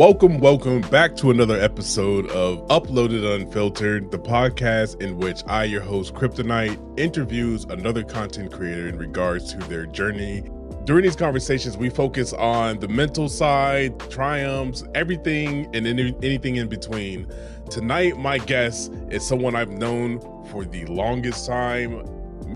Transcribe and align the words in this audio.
Welcome, 0.00 0.38
welcome 0.38 0.80
back 0.80 1.14
to 1.16 1.30
another 1.30 1.60
episode 1.60 2.30
of 2.30 2.66
Uploaded 2.68 3.22
Unfiltered, 3.34 4.10
the 4.10 4.18
podcast 4.18 4.98
in 5.02 5.18
which 5.18 5.42
I, 5.46 5.64
your 5.64 5.82
host, 5.82 6.14
Kryptonite, 6.14 6.98
interviews 6.98 7.64
another 7.64 8.02
content 8.02 8.50
creator 8.50 8.88
in 8.88 8.96
regards 8.96 9.52
to 9.52 9.58
their 9.58 9.84
journey. 9.84 10.50
During 10.84 11.04
these 11.04 11.16
conversations, 11.16 11.76
we 11.76 11.90
focus 11.90 12.32
on 12.32 12.80
the 12.80 12.88
mental 12.88 13.28
side, 13.28 14.00
triumphs, 14.08 14.84
everything, 14.94 15.68
and 15.76 15.86
any, 15.86 16.16
anything 16.22 16.56
in 16.56 16.68
between. 16.68 17.30
Tonight, 17.68 18.16
my 18.16 18.38
guest 18.38 18.90
is 19.10 19.22
someone 19.22 19.54
I've 19.54 19.68
known 19.68 20.18
for 20.46 20.64
the 20.64 20.86
longest 20.86 21.46
time 21.46 22.06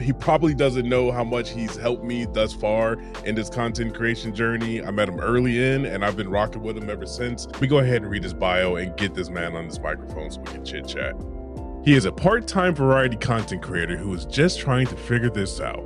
he 0.01 0.13
probably 0.13 0.55
doesn't 0.55 0.89
know 0.89 1.11
how 1.13 1.25
much 1.25 1.51
he's 1.51 1.77
helped 1.77 2.05
me 2.05 2.27
thus 2.27 2.53
far 2.53 2.95
in 3.25 3.35
this 3.35 3.49
content 3.49 3.95
creation 3.95 4.35
journey. 4.35 4.83
I 4.83 4.91
met 4.91 5.09
him 5.09 5.21
early 5.21 5.63
in 5.73 5.87
and 5.87 6.05
I've 6.05 6.17
been 6.17 6.29
rocking 6.29 6.63
with 6.63 6.77
him 6.77 6.91
ever 6.91 7.07
since. 7.07 7.47
We 7.61 7.67
go 7.67 7.79
ahead 7.79 8.03
and 8.03 8.11
read 8.11 8.23
his 8.23 8.35
bio 8.35 8.77
and 8.77 8.97
get 8.97 9.15
this 9.15 9.31
man 9.31 9.57
on 9.57 9.69
this 9.69 9.81
microphone 9.81 10.31
so 10.31 10.41
we 10.41 10.53
can 10.53 10.65
chit 10.65 10.89
chat. 10.89 11.15
He 11.85 11.95
is 11.95 12.07
a 12.07 12.13
part 12.13 12.47
time 12.47 12.75
variety 12.75 13.17
content 13.17 13.63
creator 13.63 13.97
who 13.97 14.15
is 14.15 14.25
just 14.25 14.59
trying 14.59 14.87
to 14.87 14.97
figure 14.97 15.31
this 15.31 15.61
out. 15.61 15.85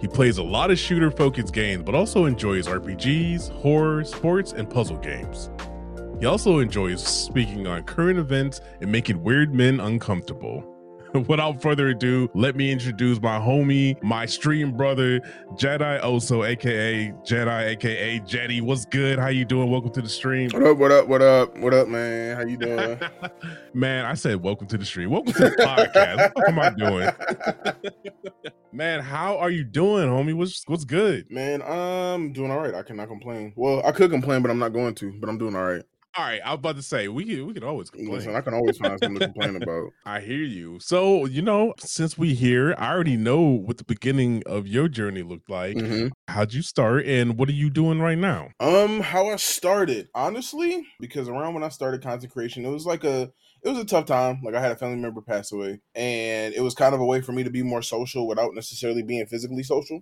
He 0.00 0.06
plays 0.06 0.38
a 0.38 0.42
lot 0.42 0.70
of 0.70 0.78
shooter 0.78 1.10
focused 1.10 1.54
games, 1.54 1.82
but 1.82 1.94
also 1.94 2.26
enjoys 2.26 2.66
RPGs, 2.66 3.50
horror, 3.50 4.04
sports, 4.04 4.52
and 4.52 4.68
puzzle 4.68 4.98
games. 4.98 5.50
He 6.20 6.26
also 6.26 6.58
enjoys 6.58 7.02
speaking 7.04 7.66
on 7.66 7.82
current 7.84 8.18
events 8.18 8.60
and 8.80 8.92
making 8.92 9.22
weird 9.22 9.54
men 9.54 9.80
uncomfortable. 9.80 10.75
without 11.28 11.62
further 11.62 11.88
ado, 11.88 12.28
let 12.34 12.56
me 12.56 12.70
introduce 12.70 13.20
my 13.20 13.38
homie, 13.38 14.00
my 14.02 14.26
stream 14.26 14.76
brother, 14.76 15.20
Jedi 15.54 16.00
Oso, 16.02 16.46
aka 16.46 17.12
Jedi, 17.24 17.66
aka 17.68 18.18
Jetty. 18.20 18.60
What's 18.60 18.84
good? 18.84 19.18
How 19.18 19.28
you 19.28 19.44
doing? 19.44 19.70
Welcome 19.70 19.92
to 19.92 20.02
the 20.02 20.08
stream. 20.08 20.50
What 20.50 20.62
up? 20.62 20.76
What 20.76 20.92
up? 20.92 21.08
What 21.08 21.22
up? 21.22 21.56
What 21.58 21.74
up, 21.74 21.88
man? 21.88 22.36
How 22.36 22.42
you 22.42 22.56
doing? 22.56 23.00
man, 23.74 24.04
I 24.04 24.14
said 24.14 24.42
welcome 24.42 24.66
to 24.68 24.78
the 24.78 24.84
stream. 24.84 25.10
Welcome 25.10 25.32
to 25.34 25.42
the 25.44 25.56
podcast. 25.56 26.34
what 26.34 26.48
am 26.48 26.58
I 26.58 26.70
doing? 26.70 28.52
man, 28.72 29.00
how 29.00 29.38
are 29.38 29.50
you 29.50 29.64
doing, 29.64 30.08
homie? 30.08 30.34
What's 30.34 30.64
what's 30.66 30.84
good? 30.84 31.30
Man, 31.30 31.62
I'm 31.62 32.32
doing 32.32 32.50
all 32.50 32.58
right. 32.58 32.74
I 32.74 32.82
cannot 32.82 33.08
complain. 33.08 33.52
Well, 33.56 33.82
I 33.86 33.92
could 33.92 34.10
complain, 34.10 34.42
but 34.42 34.50
I'm 34.50 34.58
not 34.58 34.72
going 34.72 34.94
to. 34.96 35.12
But 35.18 35.30
I'm 35.30 35.38
doing 35.38 35.56
all 35.56 35.64
right. 35.64 35.82
All 36.18 36.24
right, 36.24 36.40
I 36.42 36.52
was 36.52 36.60
about 36.60 36.76
to 36.76 36.82
say 36.82 37.08
we 37.08 37.24
can 37.24 37.46
we 37.46 37.52
can 37.52 37.62
always 37.62 37.90
complain. 37.90 38.14
Listen, 38.14 38.34
I 38.34 38.40
can 38.40 38.54
always 38.54 38.78
find 38.78 38.98
something 38.98 39.18
to 39.18 39.26
complain 39.32 39.62
about. 39.62 39.92
I 40.06 40.20
hear 40.20 40.42
you. 40.42 40.80
So 40.80 41.26
you 41.26 41.42
know, 41.42 41.74
since 41.78 42.16
we 42.16 42.32
here, 42.32 42.74
I 42.78 42.90
already 42.90 43.18
know 43.18 43.40
what 43.42 43.76
the 43.76 43.84
beginning 43.84 44.42
of 44.46 44.66
your 44.66 44.88
journey 44.88 45.22
looked 45.22 45.50
like. 45.50 45.76
Mm-hmm. 45.76 46.08
How'd 46.28 46.54
you 46.54 46.62
start, 46.62 47.04
and 47.04 47.38
what 47.38 47.50
are 47.50 47.52
you 47.52 47.68
doing 47.68 48.00
right 48.00 48.16
now? 48.16 48.48
Um, 48.60 49.00
how 49.00 49.28
I 49.28 49.36
started, 49.36 50.08
honestly, 50.14 50.86
because 51.00 51.28
around 51.28 51.52
when 51.52 51.62
I 51.62 51.68
started 51.68 52.02
content 52.02 52.32
creation, 52.32 52.64
it 52.64 52.70
was 52.70 52.86
like 52.86 53.04
a 53.04 53.30
it 53.62 53.68
was 53.68 53.78
a 53.78 53.84
tough 53.84 54.06
time. 54.06 54.40
Like 54.42 54.54
I 54.54 54.60
had 54.60 54.72
a 54.72 54.76
family 54.76 54.96
member 54.96 55.20
pass 55.20 55.52
away, 55.52 55.80
and 55.94 56.54
it 56.54 56.62
was 56.62 56.74
kind 56.74 56.94
of 56.94 57.00
a 57.02 57.06
way 57.06 57.20
for 57.20 57.32
me 57.32 57.44
to 57.44 57.50
be 57.50 57.62
more 57.62 57.82
social 57.82 58.26
without 58.26 58.54
necessarily 58.54 59.02
being 59.02 59.26
physically 59.26 59.64
social. 59.64 60.00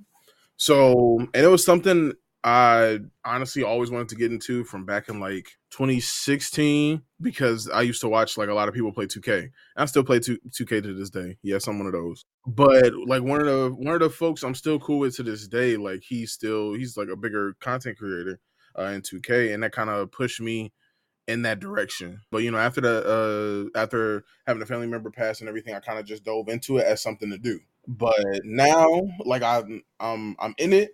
So, 0.57 1.19
and 1.35 1.45
it 1.45 1.49
was 1.49 1.65
something 1.65 2.13
I 2.47 2.99
honestly 3.25 3.63
always 3.63 3.91
wanted 3.91 4.11
to 4.11 4.17
get 4.17 4.31
into 4.31 4.65
from 4.65 4.85
back 4.85 5.09
in 5.09 5.19
like 5.19 5.53
2016 5.71 7.01
because 7.23 7.71
I 7.71 7.81
used 7.81 8.03
to 8.03 8.09
watch 8.09 8.37
like 8.37 8.51
a 8.51 8.55
lot 8.55 8.69
of 8.69 8.75
people 8.75 8.93
play 8.93 9.07
2K. 9.07 9.51
I 9.79 9.85
still 9.87 10.05
play 10.05 10.21
2, 10.21 10.39
2K 10.51 10.83
to 10.83 10.93
this 10.95 11.09
day. 11.09 11.39
Yes, 11.43 11.67
I'm 11.67 11.79
one 11.79 11.87
of 11.87 11.95
those. 11.95 12.27
But 12.47 12.93
like 13.07 13.23
one 13.23 13.41
of 13.41 13.47
the 13.47 13.75
one 13.75 13.95
of 13.95 14.01
the 14.01 14.11
folks 14.11 14.43
I'm 14.43 14.55
still 14.55 14.79
cool 14.79 14.99
with 14.99 15.17
to 15.17 15.23
this 15.23 15.49
day, 15.49 15.79
like 15.79 16.03
he's 16.07 16.33
still 16.33 16.75
he's 16.75 16.99
like 16.99 17.09
a 17.09 17.17
bigger 17.17 17.57
content 17.61 17.97
creator 17.97 18.39
uh, 18.79 18.85
in 18.85 19.01
2K, 19.01 19.55
and 19.55 19.63
that 19.63 19.73
kind 19.73 19.89
of 19.89 20.13
pushed 20.13 20.43
me 20.43 20.75
in 21.27 21.43
that 21.43 21.61
direction. 21.61 22.21
But 22.31 22.43
you 22.43 22.51
know, 22.51 22.59
after 22.59 22.83
the 22.83 23.71
uh 23.75 23.79
after 23.79 24.23
having 24.47 24.63
a 24.63 24.67
family 24.67 24.87
member 24.87 25.11
pass 25.11 25.41
and 25.41 25.49
everything, 25.49 25.75
I 25.75 25.81
kind 25.81 25.99
of 25.99 26.05
just 26.05 26.25
dove 26.25 26.51
into 26.51 26.77
it 26.77 26.85
as 26.85 27.03
something 27.03 27.31
to 27.31 27.39
do. 27.39 27.59
But 27.89 28.21
now, 28.45 29.01
like 29.25 29.43
I'm 29.43 29.83
I'm 29.99 30.37
I'm 30.39 30.55
in 30.59 30.75
it 30.75 30.91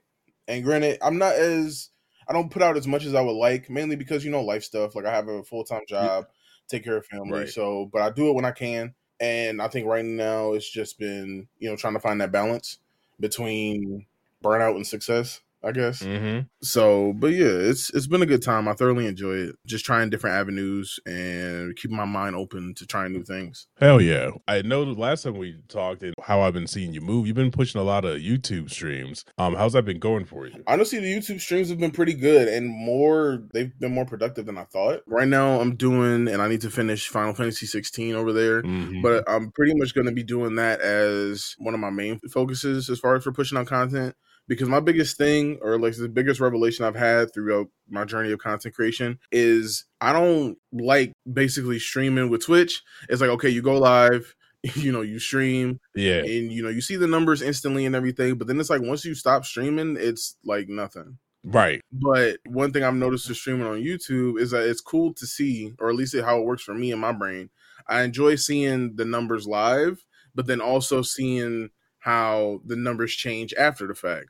and 0.50 0.64
granted, 0.64 0.98
I'm 1.02 1.18
not 1.18 1.34
as 1.34 1.90
I 2.28 2.32
don't 2.32 2.50
put 2.50 2.62
out 2.62 2.76
as 2.76 2.86
much 2.86 3.04
as 3.04 3.14
I 3.14 3.20
would 3.20 3.32
like, 3.32 3.70
mainly 3.70 3.96
because 3.96 4.24
you 4.24 4.30
know 4.30 4.42
life 4.42 4.64
stuff. 4.64 4.94
Like 4.94 5.06
I 5.06 5.14
have 5.14 5.28
a 5.28 5.42
full 5.42 5.64
time 5.64 5.82
job, 5.88 6.26
yeah. 6.26 6.32
take 6.68 6.84
care 6.84 6.96
of 6.96 7.06
family. 7.06 7.40
Right. 7.40 7.48
So, 7.48 7.88
but 7.92 8.02
I 8.02 8.10
do 8.10 8.28
it 8.28 8.34
when 8.34 8.44
I 8.44 8.50
can. 8.50 8.94
And 9.20 9.60
I 9.60 9.68
think 9.68 9.86
right 9.86 10.04
now 10.04 10.52
it's 10.54 10.68
just 10.68 10.98
been 10.98 11.48
you 11.58 11.70
know 11.70 11.76
trying 11.76 11.94
to 11.94 12.00
find 12.00 12.20
that 12.20 12.32
balance 12.32 12.78
between 13.18 14.06
burnout 14.42 14.76
and 14.76 14.86
success. 14.86 15.40
I 15.62 15.72
guess. 15.72 16.02
Mm-hmm. 16.02 16.46
So, 16.62 17.12
but 17.14 17.28
yeah, 17.28 17.46
it's 17.46 17.90
it's 17.90 18.06
been 18.06 18.22
a 18.22 18.26
good 18.26 18.42
time. 18.42 18.66
I 18.66 18.72
thoroughly 18.72 19.06
enjoy 19.06 19.34
it. 19.34 19.56
Just 19.66 19.84
trying 19.84 20.08
different 20.08 20.36
avenues 20.36 20.98
and 21.04 21.76
keeping 21.76 21.96
my 21.96 22.06
mind 22.06 22.34
open 22.34 22.74
to 22.76 22.86
trying 22.86 23.12
new 23.12 23.22
things. 23.22 23.66
Hell 23.78 24.00
yeah! 24.00 24.30
I 24.48 24.62
know 24.62 24.84
the 24.84 24.98
last 24.98 25.22
time 25.22 25.36
we 25.36 25.56
talked 25.68 26.02
and 26.02 26.14
how 26.22 26.40
I've 26.40 26.54
been 26.54 26.66
seeing 26.66 26.94
you 26.94 27.00
move. 27.00 27.26
You've 27.26 27.36
been 27.36 27.50
pushing 27.50 27.80
a 27.80 27.84
lot 27.84 28.04
of 28.04 28.18
YouTube 28.18 28.70
streams. 28.70 29.24
Um, 29.36 29.54
how's 29.54 29.74
that 29.74 29.84
been 29.84 29.98
going 29.98 30.24
for 30.24 30.46
you? 30.46 30.62
Honestly, 30.66 30.98
the 30.98 31.14
YouTube 31.14 31.40
streams 31.40 31.68
have 31.68 31.78
been 31.78 31.90
pretty 31.90 32.14
good 32.14 32.48
and 32.48 32.68
more. 32.68 33.42
They've 33.52 33.72
been 33.78 33.92
more 33.92 34.06
productive 34.06 34.46
than 34.46 34.56
I 34.56 34.64
thought. 34.64 35.00
Right 35.06 35.28
now, 35.28 35.60
I'm 35.60 35.76
doing, 35.76 36.28
and 36.28 36.40
I 36.40 36.48
need 36.48 36.62
to 36.62 36.70
finish 36.70 37.08
Final 37.08 37.34
Fantasy 37.34 37.66
16 37.66 38.14
over 38.14 38.32
there. 38.32 38.62
Mm-hmm. 38.62 39.02
But 39.02 39.24
I'm 39.28 39.50
pretty 39.52 39.74
much 39.74 39.94
going 39.94 40.06
to 40.06 40.12
be 40.12 40.22
doing 40.22 40.56
that 40.56 40.80
as 40.80 41.54
one 41.58 41.74
of 41.74 41.80
my 41.80 41.90
main 41.90 42.18
focuses 42.32 42.88
as 42.88 42.98
far 42.98 43.16
as 43.16 43.24
for 43.24 43.32
pushing 43.32 43.58
out 43.58 43.66
content 43.66 44.14
because 44.50 44.68
my 44.68 44.80
biggest 44.80 45.16
thing 45.16 45.60
or 45.62 45.78
like 45.78 45.96
the 45.96 46.08
biggest 46.08 46.40
revelation 46.40 46.84
I've 46.84 46.96
had 46.96 47.32
throughout 47.32 47.68
my 47.88 48.04
journey 48.04 48.32
of 48.32 48.40
content 48.40 48.74
creation 48.74 49.20
is 49.30 49.84
I 50.00 50.12
don't 50.12 50.58
like 50.72 51.12
basically 51.32 51.78
streaming 51.78 52.30
with 52.30 52.44
Twitch. 52.44 52.82
It's 53.08 53.20
like 53.20 53.30
okay, 53.30 53.48
you 53.48 53.62
go 53.62 53.78
live, 53.78 54.34
you 54.74 54.90
know, 54.90 55.02
you 55.02 55.20
stream, 55.20 55.78
yeah, 55.94 56.18
and 56.18 56.50
you 56.50 56.64
know, 56.64 56.68
you 56.68 56.80
see 56.80 56.96
the 56.96 57.06
numbers 57.06 57.42
instantly 57.42 57.86
and 57.86 57.94
everything, 57.94 58.34
but 58.34 58.48
then 58.48 58.58
it's 58.58 58.70
like 58.70 58.82
once 58.82 59.04
you 59.04 59.14
stop 59.14 59.44
streaming, 59.44 59.96
it's 59.96 60.36
like 60.44 60.68
nothing. 60.68 61.18
Right. 61.44 61.80
But 61.92 62.38
one 62.44 62.72
thing 62.72 62.82
I've 62.82 62.92
noticed 62.92 63.28
with 63.28 63.38
streaming 63.38 63.66
on 63.66 63.80
YouTube 63.80 64.38
is 64.38 64.50
that 64.50 64.68
it's 64.68 64.82
cool 64.82 65.14
to 65.14 65.26
see, 65.26 65.72
or 65.78 65.88
at 65.88 65.94
least 65.94 66.14
how 66.18 66.38
it 66.38 66.44
works 66.44 66.62
for 66.62 66.74
me 66.74 66.90
in 66.90 66.98
my 66.98 67.12
brain. 67.12 67.48
I 67.88 68.02
enjoy 68.02 68.34
seeing 68.34 68.96
the 68.96 69.06
numbers 69.06 69.46
live, 69.46 70.04
but 70.34 70.46
then 70.46 70.60
also 70.60 71.00
seeing 71.00 71.70
how 72.00 72.60
the 72.66 72.76
numbers 72.76 73.14
change 73.14 73.54
after 73.54 73.86
the 73.86 73.94
fact. 73.94 74.28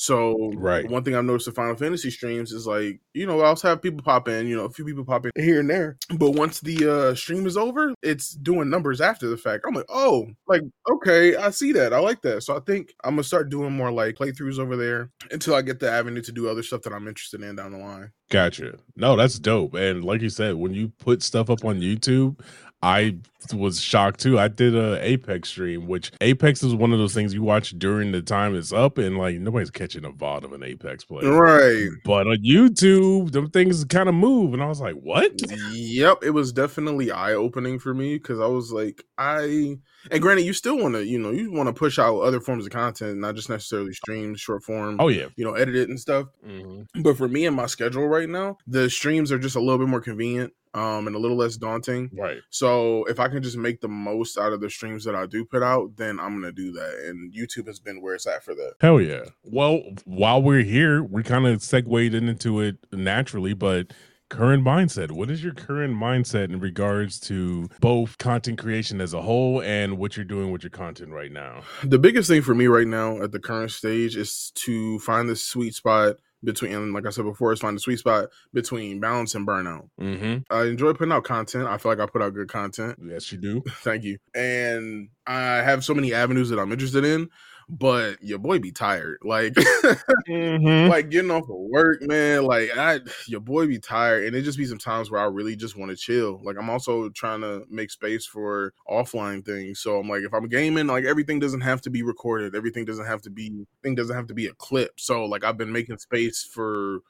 So 0.00 0.52
right. 0.54 0.88
one 0.88 1.02
thing 1.02 1.16
I've 1.16 1.24
noticed 1.24 1.48
with 1.48 1.56
Final 1.56 1.74
Fantasy 1.74 2.08
streams 2.10 2.52
is 2.52 2.68
like, 2.68 3.00
you 3.14 3.26
know, 3.26 3.40
I 3.40 3.46
also 3.46 3.66
have 3.66 3.82
people 3.82 4.00
pop 4.00 4.28
in, 4.28 4.46
you 4.46 4.56
know, 4.56 4.64
a 4.64 4.70
few 4.70 4.84
people 4.84 5.04
pop 5.04 5.26
in 5.26 5.32
here 5.34 5.58
and 5.58 5.68
there. 5.68 5.98
But 6.16 6.30
once 6.30 6.60
the 6.60 6.88
uh 6.88 7.14
stream 7.16 7.46
is 7.46 7.56
over, 7.56 7.92
it's 8.00 8.30
doing 8.30 8.70
numbers 8.70 9.00
after 9.00 9.28
the 9.28 9.36
fact. 9.36 9.64
I'm 9.66 9.74
like, 9.74 9.86
oh, 9.88 10.28
like, 10.46 10.62
okay, 10.88 11.34
I 11.34 11.50
see 11.50 11.72
that. 11.72 11.92
I 11.92 11.98
like 11.98 12.22
that. 12.22 12.44
So 12.44 12.56
I 12.56 12.60
think 12.60 12.94
I'm 13.02 13.14
gonna 13.14 13.24
start 13.24 13.50
doing 13.50 13.72
more 13.72 13.90
like 13.90 14.14
playthroughs 14.14 14.60
over 14.60 14.76
there 14.76 15.10
until 15.32 15.56
I 15.56 15.62
get 15.62 15.80
the 15.80 15.90
avenue 15.90 16.22
to 16.22 16.32
do 16.32 16.48
other 16.48 16.62
stuff 16.62 16.82
that 16.82 16.92
I'm 16.92 17.08
interested 17.08 17.42
in 17.42 17.56
down 17.56 17.72
the 17.72 17.78
line. 17.78 18.12
Gotcha. 18.30 18.74
No, 18.94 19.16
that's 19.16 19.38
dope. 19.40 19.74
And 19.74 20.04
like 20.04 20.20
you 20.20 20.30
said, 20.30 20.54
when 20.54 20.74
you 20.74 20.92
put 21.00 21.24
stuff 21.24 21.50
up 21.50 21.64
on 21.64 21.80
YouTube, 21.80 22.38
I 22.82 23.18
was 23.52 23.80
shocked 23.80 24.20
too. 24.20 24.38
I 24.38 24.48
did 24.48 24.76
a 24.76 25.04
Apex 25.04 25.48
stream, 25.48 25.86
which 25.86 26.12
Apex 26.20 26.62
is 26.62 26.74
one 26.74 26.92
of 26.92 26.98
those 26.98 27.14
things 27.14 27.34
you 27.34 27.42
watch 27.42 27.76
during 27.78 28.12
the 28.12 28.22
time 28.22 28.54
it's 28.54 28.72
up, 28.72 28.98
and 28.98 29.18
like 29.18 29.36
nobody's 29.36 29.70
catching 29.70 30.04
a 30.04 30.10
VOD 30.10 30.44
of 30.44 30.52
an 30.52 30.62
Apex 30.62 31.04
play, 31.04 31.26
right? 31.26 31.88
But 32.04 32.28
on 32.28 32.38
YouTube, 32.44 33.32
them 33.32 33.50
things 33.50 33.84
kind 33.84 34.08
of 34.08 34.14
move, 34.14 34.54
and 34.54 34.62
I 34.62 34.66
was 34.66 34.80
like, 34.80 34.94
"What?" 34.94 35.32
Yep, 35.72 36.18
it 36.22 36.30
was 36.30 36.52
definitely 36.52 37.10
eye 37.10 37.32
opening 37.32 37.78
for 37.78 37.94
me 37.94 38.14
because 38.14 38.38
I 38.38 38.46
was 38.46 38.70
like, 38.70 39.02
I 39.16 39.78
and 40.10 40.22
granted, 40.22 40.44
you 40.44 40.52
still 40.52 40.78
want 40.78 40.94
to, 40.94 41.04
you 41.04 41.18
know, 41.18 41.30
you 41.30 41.50
want 41.50 41.68
to 41.68 41.72
push 41.72 41.98
out 41.98 42.20
other 42.20 42.40
forms 42.40 42.64
of 42.64 42.72
content, 42.72 43.18
not 43.18 43.34
just 43.34 43.48
necessarily 43.48 43.92
streams, 43.92 44.40
short 44.40 44.62
form. 44.62 44.96
Oh 45.00 45.08
yeah, 45.08 45.26
you 45.36 45.44
know, 45.44 45.54
edit 45.54 45.74
it 45.74 45.88
and 45.88 45.98
stuff. 45.98 46.28
Mm-hmm. 46.46 47.02
But 47.02 47.16
for 47.16 47.28
me 47.28 47.46
and 47.46 47.56
my 47.56 47.66
schedule 47.66 48.06
right 48.06 48.28
now, 48.28 48.58
the 48.66 48.88
streams 48.88 49.32
are 49.32 49.38
just 49.38 49.56
a 49.56 49.60
little 49.60 49.78
bit 49.78 49.88
more 49.88 50.00
convenient 50.00 50.52
um, 50.74 51.06
and 51.06 51.16
a 51.16 51.18
little 51.18 51.36
less 51.36 51.56
daunting. 51.56 52.10
Right. 52.16 52.38
So 52.50 53.04
if 53.04 53.20
I 53.20 53.28
can 53.28 53.42
just 53.42 53.56
make 53.56 53.80
the 53.80 53.88
most 53.88 54.38
out 54.38 54.52
of 54.52 54.60
the 54.60 54.70
streams 54.70 55.04
that 55.04 55.14
I 55.14 55.26
do 55.26 55.44
put 55.44 55.62
out, 55.62 55.96
then 55.96 56.18
I'm 56.18 56.40
gonna 56.40 56.52
do 56.52 56.72
that. 56.72 57.04
And 57.06 57.32
YouTube 57.32 57.66
has 57.66 57.78
been 57.78 58.00
where 58.02 58.14
it's 58.14 58.26
at 58.26 58.44
for 58.44 58.54
that. 58.54 58.74
Hell 58.80 59.00
yeah. 59.00 59.24
Well, 59.42 59.82
while 60.04 60.42
we're 60.42 60.64
here, 60.64 61.02
we 61.02 61.22
kind 61.22 61.46
of 61.46 61.62
segued 61.62 62.14
into 62.14 62.60
it 62.60 62.76
naturally, 62.92 63.54
but 63.54 63.92
current 64.28 64.64
mindset. 64.64 65.10
What 65.10 65.30
is 65.30 65.42
your 65.42 65.54
current 65.54 65.94
mindset 65.94 66.44
in 66.44 66.60
regards 66.60 67.18
to 67.20 67.68
both 67.80 68.18
content 68.18 68.58
creation 68.58 69.00
as 69.00 69.14
a 69.14 69.22
whole 69.22 69.62
and 69.62 69.98
what 69.98 70.16
you're 70.16 70.24
doing 70.24 70.50
with 70.50 70.62
your 70.62 70.70
content 70.70 71.12
right 71.12 71.32
now? 71.32 71.62
The 71.82 71.98
biggest 71.98 72.28
thing 72.28 72.42
for 72.42 72.54
me 72.54 72.66
right 72.66 72.86
now 72.86 73.22
at 73.22 73.32
the 73.32 73.40
current 73.40 73.70
stage 73.70 74.16
is 74.16 74.52
to 74.56 74.98
find 75.00 75.28
the 75.28 75.36
sweet 75.36 75.74
spot 75.74 76.16
between 76.42 76.92
like 76.92 77.06
I 77.06 77.10
said 77.10 77.24
before, 77.24 77.52
is 77.52 77.60
find 77.60 77.76
the 77.76 77.80
sweet 77.80 77.98
spot 77.98 78.28
between 78.52 79.00
balance 79.00 79.34
and 79.34 79.46
burnout. 79.46 79.88
Mm-hmm. 80.00 80.52
I 80.52 80.64
enjoy 80.64 80.92
putting 80.92 81.12
out 81.12 81.24
content. 81.24 81.66
I 81.66 81.78
feel 81.78 81.92
like 81.92 82.00
I 82.00 82.06
put 82.06 82.22
out 82.22 82.34
good 82.34 82.48
content. 82.48 82.98
Yes, 83.04 83.30
you 83.32 83.38
do. 83.38 83.62
Thank 83.68 84.04
you. 84.04 84.18
And 84.34 85.08
I 85.26 85.56
have 85.62 85.84
so 85.84 85.94
many 85.94 86.14
avenues 86.14 86.50
that 86.50 86.58
I'm 86.58 86.72
interested 86.72 87.04
in. 87.04 87.28
But 87.68 88.22
your 88.22 88.38
boy 88.38 88.58
be 88.58 88.72
tired. 88.72 89.18
Like, 89.22 89.52
Mhm. 90.28 90.88
like 90.88 91.10
getting 91.10 91.30
off 91.30 91.44
of 91.44 91.56
work, 91.56 92.00
man. 92.02 92.44
Like, 92.44 92.70
I 92.76 93.00
your 93.26 93.40
boy 93.40 93.66
be 93.66 93.78
tired, 93.78 94.24
and 94.24 94.34
it 94.34 94.42
just 94.42 94.58
be 94.58 94.64
some 94.66 94.78
times 94.78 95.10
where 95.10 95.20
I 95.20 95.24
really 95.24 95.56
just 95.56 95.76
want 95.76 95.90
to 95.90 95.96
chill. 95.96 96.40
Like, 96.42 96.56
I'm 96.58 96.70
also 96.70 97.08
trying 97.10 97.40
to 97.42 97.64
make 97.70 97.90
space 97.90 98.26
for 98.26 98.72
offline 98.88 99.44
things. 99.44 99.80
So 99.80 99.98
I'm 99.98 100.08
like, 100.08 100.22
if 100.22 100.32
I'm 100.32 100.48
gaming, 100.48 100.86
like 100.86 101.04
everything 101.04 101.38
doesn't 101.38 101.60
have 101.60 101.80
to 101.82 101.90
be 101.90 102.02
recorded. 102.02 102.54
Everything 102.54 102.84
doesn't 102.84 103.06
have 103.06 103.22
to 103.22 103.30
be 103.30 103.66
thing 103.82 103.94
doesn't 103.94 104.16
have 104.16 104.26
to 104.28 104.34
be 104.34 104.46
a 104.46 104.54
clip. 104.54 104.98
So 104.98 105.24
like, 105.24 105.44
I've 105.44 105.58
been 105.58 105.72
making 105.72 105.98
space 105.98 106.42
for 106.44 107.00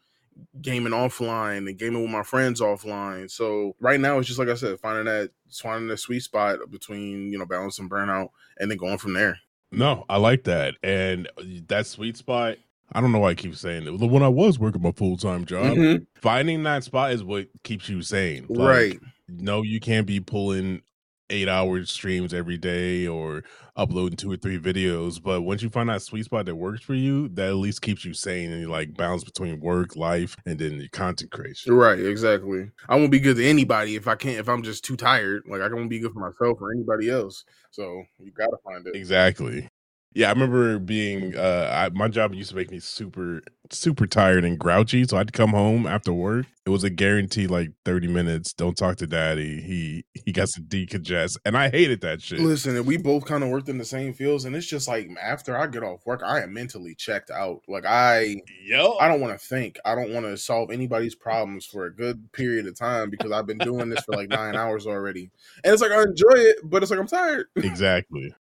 gaming 0.63 0.93
offline 0.93 1.69
and 1.69 1.79
gaming 1.79 2.03
with 2.03 2.11
my 2.11 2.23
friends 2.23 2.61
offline. 2.61 3.31
So 3.31 3.75
right 3.81 4.01
now 4.01 4.19
it's 4.19 4.29
just 4.29 4.39
like 4.39 4.49
I 4.49 4.55
said, 4.55 4.79
finding 4.81 5.07
that 5.07 5.31
finding 5.53 5.89
the 5.89 5.97
sweet 5.97 6.21
spot 6.21 6.59
between 6.71 7.33
you 7.33 7.39
know 7.39 7.47
balance 7.47 7.79
and 7.79 7.91
burnout, 7.91 8.31
and 8.59 8.71
then 8.71 8.79
going 8.79 8.99
from 8.99 9.15
there. 9.15 9.39
No, 9.71 10.05
I 10.09 10.17
like 10.17 10.45
that. 10.45 10.75
And 10.83 11.29
that 11.69 11.87
sweet 11.87 12.17
spot, 12.17 12.57
I 12.93 13.01
don't 13.01 13.13
know 13.13 13.19
why 13.19 13.31
I 13.31 13.35
keep 13.35 13.55
saying 13.55 13.87
it. 13.87 13.99
When 14.01 14.23
I 14.23 14.29
was 14.29 14.59
working 14.59 14.83
my 14.83 14.93
full 14.93 15.17
time 15.17 15.45
job, 15.45 15.77
Mhm. 15.77 16.07
finding 16.17 16.63
that 16.63 16.85
spot 16.85 17.13
is 17.13 17.23
what 17.23 17.49
keeps 17.65 17.89
you 17.89 18.01
sane. 18.03 18.47
Like, 18.49 18.69
Right. 18.69 19.01
No, 19.29 19.63
you 19.63 19.79
can't 19.79 20.07
be 20.07 20.21
pulling 20.21 20.81
eight 21.31 21.49
hour 21.49 21.85
streams 21.85 22.33
every 22.33 22.57
day 22.57 23.07
or 23.07 23.45
uploading 23.77 24.17
two 24.17 24.31
or 24.31 24.37
three 24.37 24.59
videos. 24.59 25.23
But 25.23 25.43
once 25.43 25.63
you 25.63 25.71
find 25.71 25.89
that 25.89 26.03
sweet 26.03 26.25
spot 26.25 26.47
that 26.47 26.57
works 26.57 26.81
for 26.81 26.95
you, 26.95 27.29
that 27.31 27.49
at 27.49 27.55
least 27.55 27.83
keeps 27.83 28.05
you 28.05 28.15
sane 28.15 28.51
and 28.51 28.61
you 28.61 28.69
like 28.69 28.97
balance 28.97 29.25
between 29.25 29.61
work, 29.61 29.97
life, 29.97 30.37
and 30.47 30.59
then 30.59 30.79
your 30.79 30.89
content 30.89 31.31
creation. 31.31 31.73
Right, 31.73 31.99
exactly. 31.99 32.71
I 32.89 32.97
won't 32.97 33.13
be 33.13 33.21
good 33.21 33.37
to 33.37 33.47
anybody 33.47 33.97
if 33.97 34.09
I 34.09 34.17
can't 34.17 34.39
if 34.39 34.49
I'm 34.49 34.63
just 34.63 34.85
too 34.85 34.97
tired. 34.97 35.45
Like 35.49 35.61
I 35.61 35.73
won't 35.73 35.91
be 35.91 36.01
good 36.01 36.13
for 36.13 36.21
myself 36.21 36.59
or 36.61 36.73
anybody 36.73 37.11
else. 37.11 37.45
So 37.71 38.03
you 38.19 38.33
gotta 38.33 38.57
find 38.65 38.87
it. 38.87 38.97
Exactly. 38.97 39.69
Yeah, 40.19 40.31
I 40.31 40.33
remember 40.33 40.81
being 40.81 41.37
uh 41.37 41.71
I, 41.73 41.97
my 41.97 42.09
job 42.09 42.35
used 42.35 42.51
to 42.51 42.57
make 42.57 42.73
me 42.73 42.81
super 42.81 43.41
super 43.71 44.05
tired 44.05 44.45
and 44.45 44.59
grouchy, 44.59 45.07
so 45.07 45.17
I'd 45.17 45.33
come 45.33 45.51
home 45.51 45.87
after 45.87 46.13
work. 46.13 46.47
It 46.67 46.71
was 46.71 46.83
a 46.83 46.91
guarantee 46.91 47.47
like 47.47 47.71
30 47.85 48.09
minutes, 48.09 48.53
don't 48.53 48.77
talk 48.77 48.97
to 48.97 49.07
daddy. 49.07 49.61
He 49.61 50.05
he 50.15 50.33
got 50.33 50.49
to 50.49 50.61
decongest 50.61 51.37
and 51.45 51.57
I 51.57 51.71
hated 51.71 52.01
that 52.01 52.21
shit. 52.21 52.41
Listen, 52.41 52.75
and 52.75 52.85
we 52.85 52.97
both 52.97 53.27
kind 53.27 53.45
of 53.45 53.51
worked 53.51 53.69
in 53.69 53.79
the 53.79 53.85
same 53.85 54.13
fields, 54.13 54.45
and 54.45 54.57
it's 54.57 54.67
just 54.67 54.89
like 54.89 55.09
after 55.23 55.57
I 55.57 55.69
get 55.69 55.85
off 55.85 56.05
work, 56.05 56.23
I 56.25 56.43
am 56.43 56.53
mentally 56.53 56.97
checked 56.97 57.31
out. 57.31 57.61
Like 57.69 57.85
I 57.87 58.43
Yo. 58.65 58.97
I 59.01 59.07
don't 59.07 59.21
want 59.21 59.41
to 59.41 59.47
think. 59.47 59.79
I 59.85 59.95
don't 59.95 60.13
want 60.13 60.27
to 60.27 60.37
solve 60.37 60.73
anybody's 60.73 61.15
problems 61.15 61.65
for 61.65 61.87
a 61.87 61.95
good 61.95 62.33
period 62.33 62.67
of 62.67 62.77
time 62.77 63.09
because 63.09 63.31
I've 63.31 63.47
been 63.47 63.59
doing 63.59 63.89
this 63.89 64.03
for 64.03 64.17
like 64.17 64.31
nine 64.31 64.57
hours 64.57 64.85
already. 64.85 65.31
And 65.63 65.73
it's 65.73 65.81
like 65.81 65.93
I 65.93 66.03
enjoy 66.03 66.35
it, 66.35 66.57
but 66.65 66.83
it's 66.83 66.91
like 66.91 66.99
I'm 66.99 67.07
tired. 67.07 67.47
Exactly. 67.57 68.35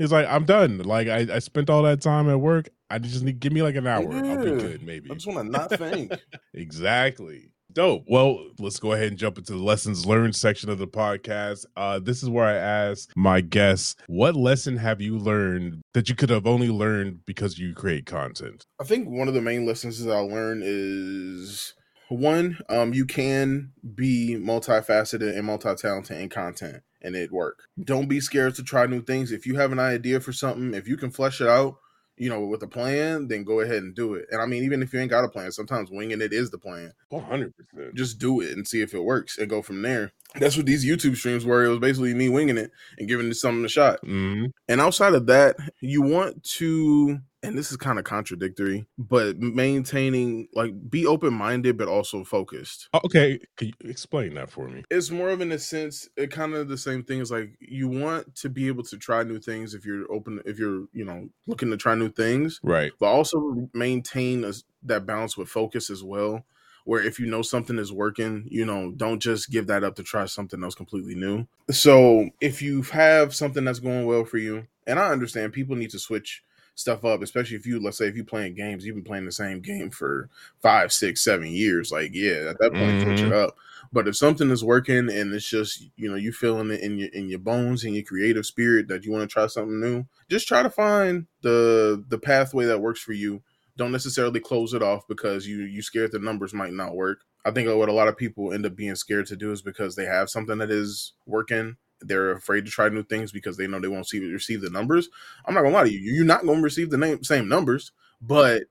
It's 0.00 0.12
like 0.12 0.26
I'm 0.26 0.46
done. 0.46 0.78
Like 0.78 1.08
I, 1.08 1.26
I 1.30 1.38
spent 1.40 1.68
all 1.68 1.82
that 1.82 2.00
time 2.00 2.30
at 2.30 2.40
work. 2.40 2.70
I 2.88 2.98
just 2.98 3.22
need 3.22 3.38
give 3.38 3.52
me 3.52 3.62
like 3.62 3.76
an 3.76 3.86
hour. 3.86 4.10
I'll 4.10 4.38
be 4.38 4.50
good, 4.50 4.82
maybe. 4.82 5.10
I 5.10 5.14
just 5.14 5.26
want 5.26 5.38
to 5.38 5.44
not 5.44 5.70
think. 5.70 6.12
Exactly. 6.54 7.50
Dope. 7.72 8.04
Well, 8.08 8.46
let's 8.58 8.80
go 8.80 8.92
ahead 8.92 9.08
and 9.08 9.18
jump 9.18 9.38
into 9.38 9.52
the 9.52 9.58
lessons 9.58 10.06
learned 10.06 10.34
section 10.34 10.70
of 10.70 10.78
the 10.78 10.88
podcast. 10.88 11.66
Uh, 11.76 12.00
this 12.00 12.22
is 12.22 12.30
where 12.30 12.46
I 12.46 12.54
ask 12.54 13.10
my 13.14 13.40
guests, 13.42 13.94
what 14.08 14.34
lesson 14.34 14.78
have 14.78 15.00
you 15.00 15.18
learned 15.18 15.82
that 15.92 16.08
you 16.08 16.16
could 16.16 16.30
have 16.30 16.46
only 16.46 16.70
learned 16.70 17.20
because 17.26 17.58
you 17.58 17.74
create 17.74 18.06
content? 18.06 18.64
I 18.80 18.84
think 18.84 19.08
one 19.08 19.28
of 19.28 19.34
the 19.34 19.40
main 19.40 19.66
lessons 19.66 20.02
that 20.02 20.12
I 20.12 20.18
learned 20.18 20.62
is 20.64 21.74
one, 22.08 22.58
um, 22.68 22.92
you 22.92 23.06
can 23.06 23.72
be 23.94 24.36
multifaceted 24.36 25.36
and 25.36 25.46
multi-talented 25.46 26.18
in 26.18 26.28
content 26.30 26.82
and 27.02 27.16
it 27.16 27.32
work. 27.32 27.64
Don't 27.82 28.08
be 28.08 28.20
scared 28.20 28.54
to 28.56 28.62
try 28.62 28.86
new 28.86 29.02
things. 29.02 29.32
If 29.32 29.46
you 29.46 29.56
have 29.56 29.72
an 29.72 29.78
idea 29.78 30.20
for 30.20 30.32
something, 30.32 30.74
if 30.74 30.86
you 30.88 30.96
can 30.96 31.10
flesh 31.10 31.40
it 31.40 31.48
out, 31.48 31.76
you 32.16 32.28
know, 32.28 32.44
with 32.44 32.62
a 32.62 32.66
plan, 32.66 33.28
then 33.28 33.44
go 33.44 33.60
ahead 33.60 33.82
and 33.82 33.94
do 33.94 34.12
it. 34.14 34.26
And 34.30 34.42
I 34.42 34.46
mean, 34.46 34.62
even 34.62 34.82
if 34.82 34.92
you 34.92 35.00
ain't 35.00 35.10
got 35.10 35.24
a 35.24 35.28
plan, 35.28 35.50
sometimes 35.52 35.90
winging 35.90 36.20
it 36.20 36.34
is 36.34 36.50
the 36.50 36.58
plan. 36.58 36.92
100%. 37.10 37.52
Just 37.94 38.18
do 38.18 38.42
it 38.42 38.52
and 38.52 38.68
see 38.68 38.82
if 38.82 38.92
it 38.92 39.02
works 39.02 39.38
and 39.38 39.48
go 39.48 39.62
from 39.62 39.80
there. 39.80 40.12
That's 40.38 40.56
what 40.56 40.66
these 40.66 40.84
YouTube 40.84 41.16
streams 41.16 41.46
were. 41.46 41.64
It 41.64 41.70
was 41.70 41.78
basically 41.78 42.12
me 42.12 42.28
winging 42.28 42.58
it 42.58 42.70
and 42.98 43.08
giving 43.08 43.28
it 43.28 43.34
something 43.36 43.64
a 43.64 43.68
shot. 43.68 44.00
hmm 44.04 44.46
And 44.68 44.82
outside 44.82 45.14
of 45.14 45.26
that, 45.26 45.56
you 45.80 46.02
want 46.02 46.44
to, 46.58 47.20
and 47.42 47.56
this 47.56 47.70
is 47.70 47.76
kind 47.76 47.98
of 47.98 48.04
contradictory, 48.04 48.86
but 48.98 49.38
maintaining 49.38 50.48
like 50.54 50.72
be 50.90 51.06
open 51.06 51.32
minded, 51.32 51.76
but 51.76 51.88
also 51.88 52.24
focused. 52.24 52.88
Okay. 53.04 53.38
Can 53.56 53.68
you 53.68 53.90
explain 53.90 54.34
that 54.34 54.50
for 54.50 54.68
me? 54.68 54.84
It's 54.90 55.10
more 55.10 55.30
of 55.30 55.40
in 55.40 55.52
a 55.52 55.58
sense, 55.58 56.08
it 56.16 56.30
kind 56.30 56.54
of 56.54 56.68
the 56.68 56.78
same 56.78 57.02
thing 57.02 57.20
as 57.20 57.30
like 57.30 57.56
you 57.60 57.88
want 57.88 58.34
to 58.36 58.48
be 58.48 58.66
able 58.68 58.82
to 58.84 58.98
try 58.98 59.22
new 59.22 59.38
things 59.38 59.74
if 59.74 59.84
you're 59.86 60.10
open, 60.12 60.40
if 60.44 60.58
you're, 60.58 60.86
you 60.92 61.04
know, 61.04 61.28
looking 61.46 61.70
to 61.70 61.76
try 61.76 61.94
new 61.94 62.10
things, 62.10 62.60
Right. 62.62 62.92
but 62.98 63.06
also 63.06 63.68
maintain 63.72 64.44
a, 64.44 64.52
that 64.82 65.06
balance 65.06 65.36
with 65.36 65.48
focus 65.48 65.90
as 65.90 66.02
well. 66.04 66.44
Where 66.86 67.02
if 67.02 67.20
you 67.20 67.26
know 67.26 67.42
something 67.42 67.78
is 67.78 67.92
working, 67.92 68.46
you 68.50 68.64
know, 68.64 68.90
don't 68.96 69.20
just 69.20 69.50
give 69.50 69.66
that 69.66 69.84
up 69.84 69.96
to 69.96 70.02
try 70.02 70.24
something 70.24 70.64
else 70.64 70.74
completely 70.74 71.14
new. 71.14 71.46
So 71.70 72.30
if 72.40 72.62
you 72.62 72.82
have 72.82 73.34
something 73.34 73.64
that's 73.64 73.78
going 73.80 74.06
well 74.06 74.24
for 74.24 74.38
you, 74.38 74.66
and 74.86 74.98
I 74.98 75.10
understand 75.10 75.52
people 75.52 75.76
need 75.76 75.90
to 75.90 75.98
switch 75.98 76.42
stuff 76.80 77.04
up, 77.04 77.22
especially 77.22 77.56
if 77.56 77.66
you, 77.66 77.80
let's 77.80 77.98
say, 77.98 78.06
if 78.06 78.16
you 78.16 78.24
playing 78.24 78.54
games, 78.54 78.84
you've 78.84 78.96
been 78.96 79.04
playing 79.04 79.26
the 79.26 79.32
same 79.32 79.60
game 79.60 79.90
for 79.90 80.28
five, 80.60 80.92
six, 80.92 81.22
seven 81.22 81.48
years. 81.48 81.92
Like, 81.92 82.10
yeah, 82.12 82.48
at 82.50 82.58
that 82.58 82.72
point, 82.72 82.74
mm-hmm. 82.74 83.02
switch 83.02 83.20
it 83.20 83.32
up. 83.32 83.56
But 83.92 84.08
if 84.08 84.16
something 84.16 84.50
is 84.50 84.64
working 84.64 85.10
and 85.10 85.34
it's 85.34 85.48
just, 85.48 85.84
you 85.96 86.08
know, 86.08 86.16
you 86.16 86.32
feeling 86.32 86.70
it 86.70 86.80
in 86.80 86.98
your 86.98 87.08
in 87.08 87.28
your 87.28 87.38
bones 87.40 87.84
and 87.84 87.94
your 87.94 88.04
creative 88.04 88.46
spirit 88.46 88.88
that 88.88 89.04
you 89.04 89.12
want 89.12 89.28
to 89.28 89.32
try 89.32 89.46
something 89.46 89.80
new, 89.80 90.06
just 90.28 90.46
try 90.48 90.62
to 90.62 90.70
find 90.70 91.26
the 91.42 92.04
the 92.08 92.18
pathway 92.18 92.66
that 92.66 92.80
works 92.80 93.00
for 93.00 93.12
you 93.12 93.42
don't 93.76 93.92
necessarily 93.92 94.40
close 94.40 94.74
it 94.74 94.82
off 94.82 95.08
because 95.08 95.46
you 95.46 95.62
you 95.62 95.82
scared 95.82 96.12
the 96.12 96.18
numbers 96.18 96.52
might 96.52 96.72
not 96.72 96.94
work. 96.94 97.22
I 97.44 97.50
think 97.50 97.68
what 97.68 97.88
a 97.88 97.94
lot 97.94 98.08
of 98.08 98.16
people 98.16 98.52
end 98.52 98.66
up 98.66 98.76
being 98.76 98.94
scared 98.94 99.26
to 99.28 99.36
do 99.36 99.50
is 99.52 99.62
because 99.62 99.96
they 99.96 100.04
have 100.04 100.28
something 100.28 100.58
that 100.58 100.70
is 100.70 101.14
working. 101.26 101.76
They're 102.00 102.32
afraid 102.32 102.64
to 102.64 102.70
try 102.70 102.88
new 102.88 103.02
things 103.02 103.32
because 103.32 103.56
they 103.56 103.66
know 103.66 103.80
they 103.80 103.88
won't 103.88 104.08
see 104.08 104.20
receive 104.20 104.60
the 104.62 104.70
numbers. 104.70 105.08
I'm 105.44 105.54
not 105.54 105.62
gonna 105.62 105.74
lie 105.74 105.84
to 105.84 105.92
you, 105.92 106.12
you're 106.12 106.24
not 106.24 106.44
gonna 106.44 106.60
receive 106.60 106.90
the 106.90 106.98
name, 106.98 107.22
same 107.22 107.48
numbers, 107.48 107.92
but 108.20 108.62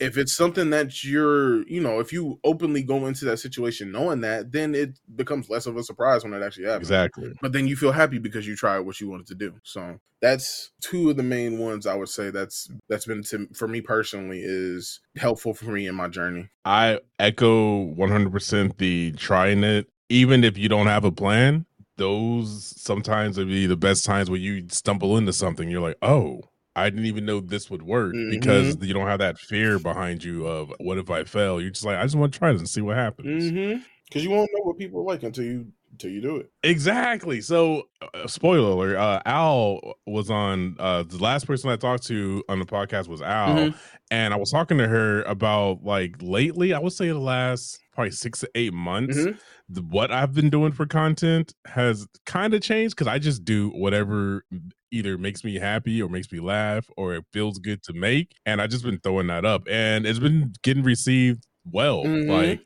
if 0.00 0.16
it's 0.16 0.32
something 0.32 0.70
that 0.70 1.04
you're, 1.04 1.62
you 1.68 1.80
know, 1.80 2.00
if 2.00 2.10
you 2.10 2.40
openly 2.42 2.82
go 2.82 3.06
into 3.06 3.26
that 3.26 3.36
situation 3.36 3.92
knowing 3.92 4.22
that, 4.22 4.50
then 4.50 4.74
it 4.74 4.98
becomes 5.14 5.50
less 5.50 5.66
of 5.66 5.76
a 5.76 5.82
surprise 5.82 6.24
when 6.24 6.32
it 6.32 6.42
actually 6.42 6.64
happens 6.64 6.88
Exactly. 6.88 7.32
but 7.42 7.52
then 7.52 7.68
you 7.68 7.76
feel 7.76 7.92
happy 7.92 8.18
because 8.18 8.46
you 8.46 8.56
tried 8.56 8.80
what 8.80 8.98
you 8.98 9.10
wanted 9.10 9.26
to 9.26 9.34
do. 9.34 9.54
So 9.62 10.00
that's 10.22 10.70
two 10.80 11.10
of 11.10 11.16
the 11.16 11.22
main 11.22 11.58
ones 11.58 11.86
I 11.86 11.94
would 11.94 12.08
say 12.08 12.30
that's 12.30 12.70
that's 12.88 13.06
been 13.06 13.22
to, 13.24 13.46
for 13.54 13.68
me 13.68 13.82
personally 13.82 14.40
is 14.42 15.00
helpful 15.16 15.52
for 15.52 15.66
me 15.66 15.86
in 15.86 15.94
my 15.94 16.08
journey. 16.08 16.48
I 16.64 17.00
echo 17.18 17.86
100% 17.94 18.78
the 18.78 19.12
trying 19.12 19.64
it, 19.64 19.88
even 20.08 20.44
if 20.44 20.56
you 20.56 20.70
don't 20.70 20.86
have 20.86 21.04
a 21.04 21.12
plan. 21.12 21.66
Those 22.00 22.72
sometimes 22.80 23.36
would 23.36 23.48
be 23.48 23.66
the 23.66 23.76
best 23.76 24.06
times 24.06 24.30
where 24.30 24.40
you 24.40 24.64
stumble 24.70 25.18
into 25.18 25.34
something. 25.34 25.68
You're 25.68 25.82
like, 25.82 25.98
oh, 26.00 26.40
I 26.74 26.88
didn't 26.88 27.04
even 27.04 27.26
know 27.26 27.40
this 27.40 27.68
would 27.68 27.82
work 27.82 28.14
because 28.30 28.74
you 28.80 28.94
don't 28.94 29.06
have 29.06 29.18
that 29.18 29.38
fear 29.38 29.78
behind 29.78 30.24
you 30.24 30.46
of 30.46 30.72
what 30.78 30.96
if 30.96 31.10
I 31.10 31.24
fail. 31.24 31.60
You're 31.60 31.72
just 31.72 31.84
like, 31.84 31.98
I 31.98 32.02
just 32.04 32.16
want 32.16 32.32
to 32.32 32.38
try 32.38 32.52
this 32.52 32.60
and 32.60 32.68
see 32.68 32.80
what 32.80 32.96
happens. 32.96 33.52
Mm-hmm. 33.52 33.82
Because 34.08 34.24
you 34.24 34.30
won't 34.30 34.48
know 34.54 34.62
what 34.62 34.78
people 34.78 35.04
like 35.04 35.22
until 35.24 35.44
you 35.44 35.66
you 36.08 36.20
do 36.20 36.36
it. 36.36 36.50
Exactly. 36.62 37.40
So, 37.40 37.88
uh, 38.14 38.26
spoiler 38.26 38.70
alert: 38.70 38.96
uh, 38.96 39.20
Al 39.26 39.94
was 40.06 40.30
on. 40.30 40.76
Uh, 40.78 41.02
the 41.02 41.18
last 41.18 41.46
person 41.46 41.68
I 41.70 41.76
talked 41.76 42.06
to 42.06 42.42
on 42.48 42.58
the 42.58 42.64
podcast 42.64 43.08
was 43.08 43.20
Al, 43.22 43.54
Mhm. 43.56 43.74
and 44.10 44.32
I 44.32 44.36
was 44.36 44.50
talking 44.50 44.78
to 44.78 44.88
her 44.88 45.22
about 45.22 45.82
like 45.84 46.16
lately. 46.22 46.72
I 46.72 46.78
would 46.78 46.92
say 46.92 47.08
the 47.08 47.18
last 47.18 47.78
probably 47.92 48.12
six 48.12 48.40
to 48.40 48.50
eight 48.54 48.72
months. 48.72 49.16
Mhm. 49.18 49.38
The, 49.68 49.82
what 49.82 50.10
I've 50.10 50.32
been 50.32 50.48
doing 50.50 50.72
for 50.72 50.86
content 50.86 51.52
has 51.66 52.06
kind 52.26 52.54
of 52.54 52.62
changed 52.62 52.96
because 52.96 53.06
I 53.08 53.18
just 53.18 53.44
do 53.44 53.68
whatever 53.70 54.44
either 54.92 55.16
makes 55.18 55.44
me 55.44 55.54
happy 55.56 56.02
or 56.02 56.08
makes 56.08 56.32
me 56.32 56.40
laugh 56.40 56.88
or 56.96 57.14
it 57.14 57.24
feels 57.32 57.58
good 57.58 57.82
to 57.84 57.92
make, 57.92 58.32
and 58.46 58.60
I 58.60 58.66
just 58.66 58.84
been 58.84 58.98
throwing 59.00 59.26
that 59.28 59.44
up, 59.44 59.62
and 59.70 60.06
it's 60.06 60.18
been 60.18 60.52
getting 60.62 60.82
received 60.82 61.46
well. 61.64 62.04
Mhm. 62.04 62.28
Like, 62.28 62.60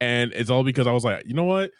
and 0.00 0.32
it's 0.32 0.48
all 0.50 0.62
because 0.64 0.86
I 0.86 0.92
was 0.92 1.04
like, 1.04 1.24
you 1.26 1.34
know 1.34 1.44
what. 1.44 1.70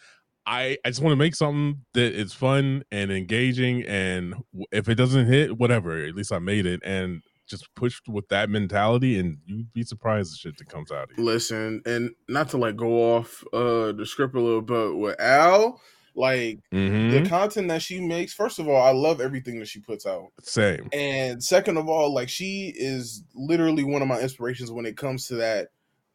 I, 0.49 0.78
I 0.85 0.88
just 0.88 1.02
want 1.02 1.12
to 1.12 1.17
make 1.17 1.35
something 1.35 1.83
that 1.95 2.14
is 2.14 2.33
fun 2.33 2.83
and 2.90 3.11
engaging 3.12 3.83
and 3.85 4.35
if 4.73 4.88
it 4.88 4.95
doesn't 4.95 5.26
hit 5.26 5.59
whatever 5.59 5.97
at 6.05 6.14
least 6.14 6.33
i 6.33 6.38
made 6.38 6.64
it 6.67 6.81
and 6.85 7.23
just 7.47 7.69
pushed 7.75 8.09
with 8.09 8.28
that 8.28 8.50
mentality 8.50 9.19
and 9.19 9.38
you'd 9.47 9.73
be 9.73 9.83
surprised 9.83 10.33
the 10.33 10.37
shit 10.37 10.57
that 10.59 10.69
comes 10.69 10.90
out 10.93 11.05
of 11.11 11.19
you 11.19 11.25
Listen, 11.25 11.83
and 11.87 12.11
not 12.28 12.49
to 12.50 12.57
like 12.59 12.76
go 12.76 13.17
off 13.17 13.45
uh 13.52 13.93
the 13.93 14.05
script 14.07 14.35
a 14.35 14.40
little 14.40 14.61
bit 14.62 14.97
with 14.97 15.21
Al, 15.21 15.81
like 16.14 16.59
Mhm. 16.75 17.11
the 17.11 17.28
content 17.28 17.69
that 17.69 17.81
she 17.81 18.00
makes. 18.00 18.33
First 18.35 18.59
of 18.59 18.69
all, 18.69 18.83
I 18.83 18.90
love 18.90 19.21
everything 19.21 19.59
that 19.61 19.69
she 19.69 19.81
puts 19.81 20.05
out. 20.05 20.26
same 20.43 20.88
And 20.93 21.43
second 21.43 21.76
of 21.78 21.88
all, 21.88 22.12
like 22.12 22.28
she 22.28 22.73
is 22.76 23.23
literally 23.35 23.85
one 23.85 24.02
of 24.02 24.09
my 24.09 24.21
inspirations 24.21 24.71
when 24.71 24.85
it 24.87 24.97
comes 24.97 25.26
to 25.28 25.37
that 25.37 25.69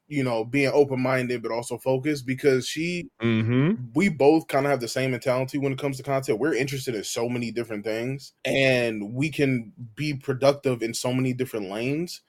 you 0.07 0.23
know, 0.23 0.43
being 0.43 0.71
open 0.73 0.99
minded 1.01 1.41
but 1.41 1.51
also 1.51 1.77
focused 1.77 2.25
because 2.25 2.67
she 2.67 3.09
Mm-hmm. 3.21 3.91
we 3.95 4.09
both 4.09 4.47
kind 4.47 4.65
of 4.65 4.71
have 4.71 4.81
the 4.81 4.87
same 4.87 5.11
mentality 5.11 5.57
when 5.57 5.71
it 5.71 5.79
comes 5.79 5.97
to 5.97 6.03
content. 6.03 6.39
We're 6.39 6.55
interested 6.55 6.95
in 6.95 7.03
so 7.03 7.29
many 7.29 7.51
different 7.51 7.83
things 7.85 8.33
and 8.43 9.13
we 9.13 9.29
can 9.29 9.71
be 9.95 10.13
productive 10.13 10.81
in 10.83 10.93
so 10.93 11.13
many 11.13 11.33
different 11.33 11.69
lanes. 11.69 12.21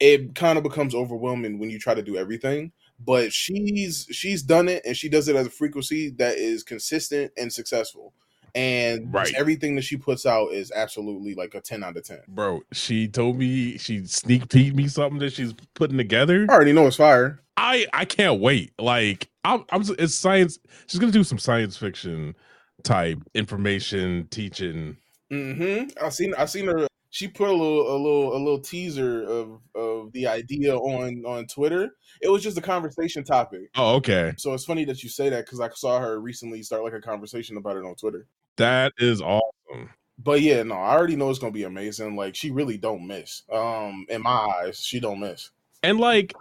It 0.00 0.34
kind 0.34 0.58
of 0.58 0.64
becomes 0.64 0.94
overwhelming 0.94 1.58
when 1.58 1.70
you 1.70 1.78
try 1.78 1.94
to 1.94 2.02
do 2.02 2.16
everything. 2.16 2.72
But 2.98 3.32
she's 3.32 4.06
she's 4.10 4.42
done 4.42 4.68
it 4.68 4.82
and 4.84 4.96
she 4.96 5.08
does 5.08 5.28
it 5.28 5.36
at 5.36 5.46
a 5.46 5.50
frequency 5.50 6.10
that 6.18 6.36
is 6.38 6.62
consistent 6.62 7.32
and 7.36 7.52
successful. 7.52 8.12
And 8.54 9.12
Right. 9.12 9.32
everything 9.34 9.76
that 9.76 9.82
she 9.82 9.96
puts 9.96 10.26
out 10.26 10.52
is 10.52 10.70
absolutely 10.74 11.34
like 11.34 11.54
a 11.54 11.60
10 11.60 11.82
out 11.82 11.96
of 11.96 12.04
10. 12.04 12.18
Bro, 12.28 12.60
she 12.72 13.08
told 13.08 13.38
me 13.38 13.78
she 13.78 14.04
sneak 14.04 14.48
peeked 14.50 14.76
me 14.76 14.88
something 14.88 15.18
that 15.20 15.32
she's 15.32 15.54
putting 15.74 15.96
together. 15.96 16.46
I 16.50 16.54
already 16.54 16.72
know 16.72 16.86
it's 16.86 16.96
fire. 16.96 17.40
I 17.56 17.86
I 17.92 18.04
can't 18.04 18.40
wait. 18.40 18.72
Like 18.78 19.28
I'm, 19.44 19.64
I'm 19.70 19.82
it's 19.98 20.14
science. 20.14 20.58
She's 20.86 21.00
gonna 21.00 21.12
do 21.12 21.24
some 21.24 21.38
science 21.38 21.76
fiction 21.76 22.34
type 22.82 23.18
information 23.34 24.28
teaching. 24.30 24.96
Mm-hmm. 25.32 26.04
I 26.04 26.08
seen 26.10 26.34
I 26.36 26.44
seen 26.44 26.66
her. 26.66 26.86
She 27.10 27.28
put 27.28 27.48
a 27.48 27.52
little 27.52 27.94
a 27.94 27.96
little 27.96 28.36
a 28.36 28.38
little 28.38 28.58
teaser 28.60 29.22
of 29.24 29.60
of 29.74 30.12
the 30.12 30.26
idea 30.26 30.76
on 30.76 31.24
on 31.26 31.46
Twitter. 31.46 31.90
It 32.20 32.28
was 32.28 32.42
just 32.42 32.56
a 32.58 32.62
conversation 32.62 33.22
topic. 33.24 33.70
Oh, 33.76 33.96
okay. 33.96 34.32
So 34.38 34.52
it's 34.54 34.64
funny 34.64 34.84
that 34.86 35.02
you 35.02 35.08
say 35.08 35.28
that 35.28 35.44
because 35.44 35.60
I 35.60 35.68
saw 35.70 36.00
her 36.00 36.20
recently 36.20 36.62
start 36.62 36.82
like 36.84 36.94
a 36.94 37.00
conversation 37.00 37.56
about 37.56 37.76
it 37.76 37.84
on 37.84 37.94
Twitter. 37.96 38.26
That 38.56 38.92
is 38.98 39.20
awesome. 39.20 39.90
But 40.18 40.40
yeah, 40.42 40.62
no, 40.62 40.74
I 40.74 40.94
already 40.94 41.16
know 41.16 41.30
it's 41.30 41.38
gonna 41.38 41.52
be 41.52 41.64
amazing. 41.64 42.16
Like 42.16 42.34
she 42.36 42.50
really 42.50 42.78
don't 42.78 43.06
miss. 43.06 43.42
Um, 43.50 44.06
in 44.08 44.22
my 44.22 44.30
eyes, 44.62 44.78
she 44.80 45.00
don't 45.00 45.20
miss. 45.20 45.50
And 45.82 45.98
like 45.98 46.34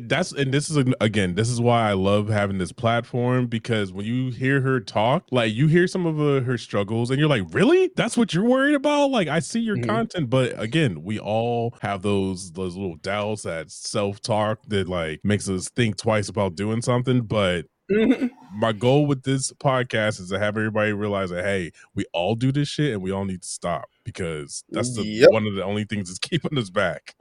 that's 0.00 0.32
and 0.32 0.52
this 0.52 0.68
is 0.68 0.76
again 1.00 1.34
this 1.34 1.48
is 1.48 1.60
why 1.62 1.88
I 1.88 1.94
love 1.94 2.28
having 2.28 2.58
this 2.58 2.72
platform 2.72 3.46
because 3.46 3.90
when 3.90 4.04
you 4.04 4.30
hear 4.30 4.60
her 4.60 4.80
talk 4.80 5.24
like 5.30 5.54
you 5.54 5.66
hear 5.66 5.86
some 5.86 6.04
of 6.04 6.20
uh, 6.20 6.40
her 6.44 6.58
struggles 6.58 7.10
and 7.10 7.18
you're 7.18 7.28
like 7.28 7.42
really 7.52 7.90
that's 7.96 8.14
what 8.14 8.34
you're 8.34 8.44
worried 8.44 8.74
about 8.74 9.06
like 9.10 9.28
I 9.28 9.38
see 9.38 9.60
your 9.60 9.76
Mhm. 9.78 9.86
content 9.86 10.28
but 10.28 10.60
again 10.60 11.02
we 11.02 11.18
all 11.18 11.74
have 11.80 12.02
those 12.02 12.52
those 12.52 12.76
little 12.76 12.96
doubts 12.96 13.42
that 13.42 13.70
self 13.70 14.20
talk 14.20 14.60
that 14.68 14.88
like 14.88 15.20
makes 15.24 15.48
us 15.48 15.70
think 15.70 15.96
twice 15.96 16.28
about 16.28 16.54
doing 16.54 16.82
something 16.82 17.22
but 17.22 17.64
Mhm. 17.90 18.30
my 18.54 18.72
goal 18.72 19.06
with 19.06 19.22
this 19.22 19.50
podcast 19.52 20.20
is 20.20 20.28
to 20.28 20.38
have 20.38 20.56
everybody 20.56 20.92
realize 20.92 21.30
that 21.30 21.44
hey, 21.44 21.72
we 21.94 22.04
all 22.12 22.34
do 22.34 22.52
this 22.52 22.68
shit 22.68 22.92
and 22.92 23.02
we 23.02 23.10
all 23.10 23.24
need 23.24 23.42
to 23.42 23.48
stop 23.48 23.88
because 24.04 24.64
that's 24.70 24.94
the 24.94 25.04
Yep. 25.04 25.30
one 25.30 25.46
of 25.46 25.54
the 25.54 25.64
only 25.64 25.84
things 25.84 26.08
that's 26.08 26.18
keeping 26.30 26.58
us 26.58 26.68
back. 26.70 27.14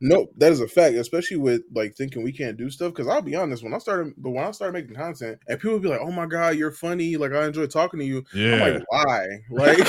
No, 0.00 0.28
that 0.36 0.50
is 0.52 0.60
a 0.60 0.68
fact, 0.68 0.96
especially 0.96 1.36
with 1.36 1.62
like 1.74 1.94
thinking 1.94 2.22
we 2.22 2.32
can't 2.32 2.56
do 2.56 2.70
stuff. 2.70 2.92
Because 2.92 3.06
I'll 3.06 3.22
be 3.22 3.36
honest, 3.36 3.62
when 3.62 3.72
I 3.74 3.78
started, 3.78 4.14
but 4.16 4.30
when 4.30 4.44
I 4.44 4.50
started 4.50 4.72
making 4.72 4.96
content, 4.96 5.38
and 5.48 5.58
people 5.60 5.74
would 5.74 5.82
be 5.82 5.88
like, 5.88 6.00
"Oh 6.00 6.10
my 6.10 6.26
god, 6.26 6.56
you're 6.56 6.72
funny! 6.72 7.16
Like 7.16 7.32
I 7.32 7.46
enjoy 7.46 7.66
talking 7.66 8.00
to 8.00 8.06
you." 8.06 8.24
Yeah. 8.34 8.54
I'm 8.54 8.58
yeah. 8.58 8.74
like, 8.74 8.84
why? 8.88 9.26
Like, 9.50 9.78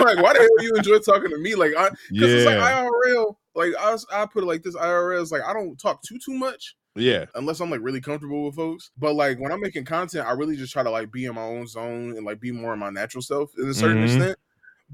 like 0.00 0.18
why 0.22 0.32
the 0.32 0.38
hell 0.40 0.64
you 0.64 0.74
enjoy 0.76 0.98
talking 0.98 1.30
to 1.30 1.38
me? 1.38 1.54
Like, 1.54 1.72
I 1.76 1.90
because 2.10 2.32
it's 2.32 2.46
like 2.46 2.56
yeah. 2.56 2.84
IRL. 2.84 3.36
Like 3.54 3.72
I, 3.78 3.96
I 4.12 4.26
put 4.26 4.42
it 4.42 4.46
like 4.46 4.62
this: 4.62 4.74
IRL 4.74 5.22
is 5.22 5.30
like 5.30 5.42
I 5.42 5.52
don't 5.52 5.78
talk 5.78 6.02
too 6.02 6.18
too 6.18 6.34
much 6.34 6.74
yeah. 6.94 7.24
unless 7.34 7.60
I'm 7.60 7.70
like 7.70 7.80
really 7.82 8.00
comfortable 8.00 8.44
with 8.46 8.56
folks. 8.56 8.90
But 8.98 9.14
like 9.14 9.38
when 9.38 9.52
I'm 9.52 9.60
making 9.60 9.84
content, 9.84 10.26
I 10.26 10.32
really 10.32 10.56
just 10.56 10.72
try 10.72 10.82
to 10.82 10.90
like 10.90 11.10
be 11.12 11.24
in 11.26 11.34
my 11.34 11.42
own 11.42 11.66
zone 11.66 12.16
and 12.16 12.24
like 12.24 12.40
be 12.40 12.52
more 12.52 12.72
in 12.72 12.78
my 12.78 12.90
natural 12.90 13.22
self 13.22 13.50
in 13.58 13.68
a 13.68 13.74
certain 13.74 13.98
Mhm. 13.98 14.04
extent. 14.04 14.38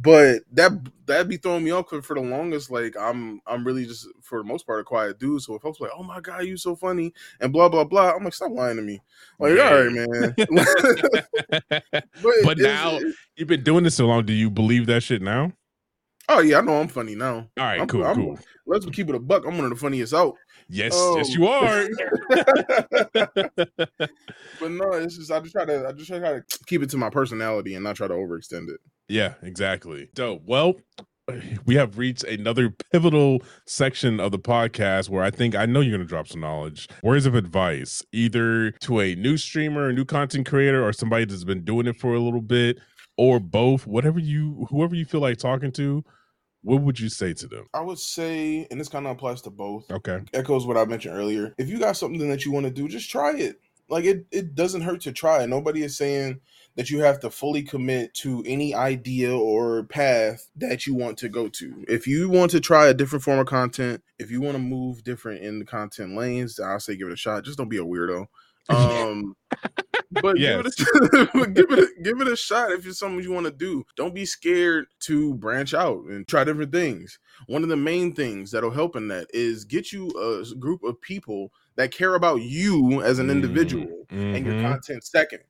But 0.00 0.42
that 0.52 0.70
that'd 1.06 1.28
be 1.28 1.38
throwing 1.38 1.64
me 1.64 1.72
off 1.72 1.88
for 1.88 2.14
the 2.14 2.20
longest. 2.20 2.70
Like 2.70 2.94
I'm 2.96 3.40
I'm 3.48 3.64
really 3.66 3.84
just 3.84 4.06
for 4.22 4.38
the 4.38 4.44
most 4.44 4.64
part 4.64 4.78
a 4.80 4.84
quiet 4.84 5.18
dude. 5.18 5.42
So 5.42 5.56
if 5.56 5.62
folks 5.62 5.80
like, 5.80 5.90
oh 5.96 6.04
my 6.04 6.20
god, 6.20 6.44
you 6.44 6.56
so 6.56 6.76
funny 6.76 7.12
and 7.40 7.52
blah 7.52 7.68
blah 7.68 7.82
blah, 7.82 8.12
I'm 8.14 8.22
like, 8.22 8.32
stop 8.34 8.52
lying 8.52 8.76
to 8.76 8.82
me. 8.82 9.00
Like, 9.40 9.56
Yeah. 9.56 9.70
all 9.70 9.84
right, 9.84 9.92
man. 9.92 10.34
but 12.22 12.34
But 12.44 12.58
now- 12.58 13.00
You've 13.34 13.48
been 13.48 13.64
doing 13.64 13.82
this 13.84 13.96
so 13.96 14.06
long. 14.06 14.24
Do 14.24 14.32
you 14.32 14.50
believe 14.50 14.86
that 14.86 15.02
shit 15.02 15.20
now? 15.20 15.52
Oh 16.28 16.40
yeah, 16.40 16.58
I 16.58 16.60
know 16.60 16.80
I'm 16.80 16.88
funny 16.88 17.14
now. 17.14 17.34
All 17.36 17.64
right, 17.64 17.78
I'm- 17.78 17.88
cool, 17.88 18.04
I'm- 18.04 18.16
cool. 18.16 18.38
Let's 18.66 18.84
keep 18.86 19.08
it 19.08 19.14
a 19.14 19.18
buck. 19.18 19.44
I'm 19.46 19.56
one 19.56 19.64
of 19.64 19.70
the 19.70 19.76
funniest 19.76 20.12
out. 20.12 20.34
Yes, 20.68 20.94
Um, 20.94 21.16
yes, 21.16 21.30
you 21.34 21.46
are. 21.46 21.88
but 23.48 24.70
no, 24.70 24.92
it's 24.92 25.16
just 25.16 25.30
I 25.32 25.40
just 25.40 25.52
try 25.52 25.64
to 25.64 25.86
I 25.88 25.92
just 25.92 26.08
try 26.08 26.18
to 26.18 26.42
keep 26.66 26.82
it 26.82 26.90
to 26.90 26.96
my 26.98 27.10
personality 27.10 27.74
and 27.74 27.84
not 27.84 27.96
try 27.96 28.08
to 28.08 28.14
overextend 28.14 28.68
it. 28.68 28.80
yeah, 29.08 29.34
exactly. 29.42 30.08
Dope. 30.14 30.42
Well, 30.44 30.74
we 31.66 31.74
have 31.76 31.98
reached 31.98 32.24
another 32.24 32.74
pivotal 32.92 33.42
section 33.66 34.18
of 34.20 34.32
the 34.32 34.38
podcast 34.38 35.08
where 35.08 35.22
I 35.22 35.30
think 35.30 35.54
I 35.54 35.66
know 35.66 35.80
you're 35.80 35.96
going 35.96 36.06
to 36.06 36.08
drop 36.08 36.28
some 36.28 36.40
knowledge, 36.40 36.88
words 37.02 37.26
of 37.26 37.34
advice, 37.34 38.02
either 38.12 38.70
to 38.72 39.00
a 39.00 39.14
new 39.14 39.36
streamer, 39.36 39.88
a 39.88 39.92
new 39.92 40.04
content 40.06 40.46
creator, 40.46 40.86
or 40.86 40.92
somebody 40.92 41.24
that's 41.26 41.44
been 41.44 41.64
doing 41.64 41.86
it 41.86 41.96
for 41.96 42.14
a 42.14 42.20
little 42.20 42.40
bit, 42.40 42.78
or 43.18 43.40
both. 43.40 43.86
Whatever 43.86 44.18
you, 44.18 44.66
whoever 44.70 44.94
you 44.94 45.04
feel 45.04 45.20
like 45.20 45.36
talking 45.38 45.72
to, 45.72 46.02
what 46.62 46.82
would 46.82 46.98
you 46.98 47.08
say 47.08 47.32
to 47.34 47.46
them? 47.46 47.66
I 47.72 47.80
would 47.80 47.98
say, 47.98 48.66
and 48.70 48.80
this 48.80 48.88
kind 48.88 49.06
of 49.06 49.12
applies 49.12 49.42
to 49.42 49.50
both. 49.50 49.90
Okay. 49.90 50.20
Echoes 50.34 50.66
what 50.66 50.76
I 50.76 50.84
mentioned 50.84 51.16
earlier. 51.16 51.54
If 51.58 51.68
you 51.68 51.78
got 51.78 51.96
something 51.96 52.28
that 52.28 52.44
you 52.44 52.52
want 52.52 52.66
to 52.66 52.72
do, 52.72 52.88
just 52.88 53.10
try 53.10 53.36
it. 53.36 53.60
Like 53.88 54.04
it, 54.04 54.26
it 54.30 54.54
doesn't 54.54 54.82
hurt 54.82 55.00
to 55.02 55.12
try. 55.12 55.44
Nobody 55.46 55.82
is 55.82 55.96
saying 55.96 56.40
that 56.76 56.90
you 56.90 57.00
have 57.00 57.20
to 57.20 57.30
fully 57.30 57.62
commit 57.62 58.12
to 58.14 58.42
any 58.46 58.74
idea 58.74 59.34
or 59.34 59.84
path 59.84 60.50
that 60.56 60.86
you 60.86 60.94
want 60.94 61.18
to 61.18 61.28
go 61.28 61.48
to. 61.48 61.84
If 61.88 62.06
you 62.06 62.28
want 62.28 62.50
to 62.52 62.60
try 62.60 62.86
a 62.86 62.94
different 62.94 63.24
form 63.24 63.38
of 63.38 63.46
content, 63.46 64.02
if 64.18 64.30
you 64.30 64.40
want 64.40 64.56
to 64.56 64.62
move 64.62 65.02
different 65.02 65.42
in 65.42 65.58
the 65.58 65.64
content 65.64 66.16
lanes, 66.16 66.60
I'll 66.60 66.80
say 66.80 66.96
give 66.96 67.08
it 67.08 67.14
a 67.14 67.16
shot. 67.16 67.44
Just 67.44 67.58
don't 67.58 67.68
be 67.68 67.78
a 67.78 67.84
weirdo. 67.84 68.26
Um, 68.70 69.34
but 70.10 70.36
give, 70.36 70.60
it 70.60 70.66
a, 70.66 71.46
give 71.52 71.70
it 71.70 71.78
a, 71.78 72.02
give 72.02 72.20
it 72.20 72.28
a 72.28 72.36
shot 72.36 72.72
if 72.72 72.86
it's 72.86 72.98
something 72.98 73.22
you 73.22 73.32
want 73.32 73.46
to 73.46 73.52
do. 73.52 73.84
Don't 73.96 74.14
be 74.14 74.24
scared 74.24 74.86
to 75.00 75.34
branch 75.34 75.74
out 75.74 76.04
and 76.04 76.26
try 76.26 76.44
different 76.44 76.72
things. 76.72 77.18
One 77.46 77.62
of 77.62 77.68
the 77.68 77.76
main 77.76 78.14
things 78.14 78.50
that'll 78.50 78.70
help 78.70 78.96
in 78.96 79.08
that 79.08 79.26
is 79.34 79.64
get 79.64 79.92
you 79.92 80.08
a 80.10 80.54
group 80.56 80.82
of 80.82 81.00
people 81.00 81.52
that 81.76 81.90
care 81.90 82.14
about 82.14 82.42
you 82.42 83.02
as 83.02 83.18
an 83.18 83.30
individual 83.30 84.06
and 84.10 84.44
your 84.46 84.54
Mhm. 84.54 84.62
content 84.62 85.04
second. 85.04 85.40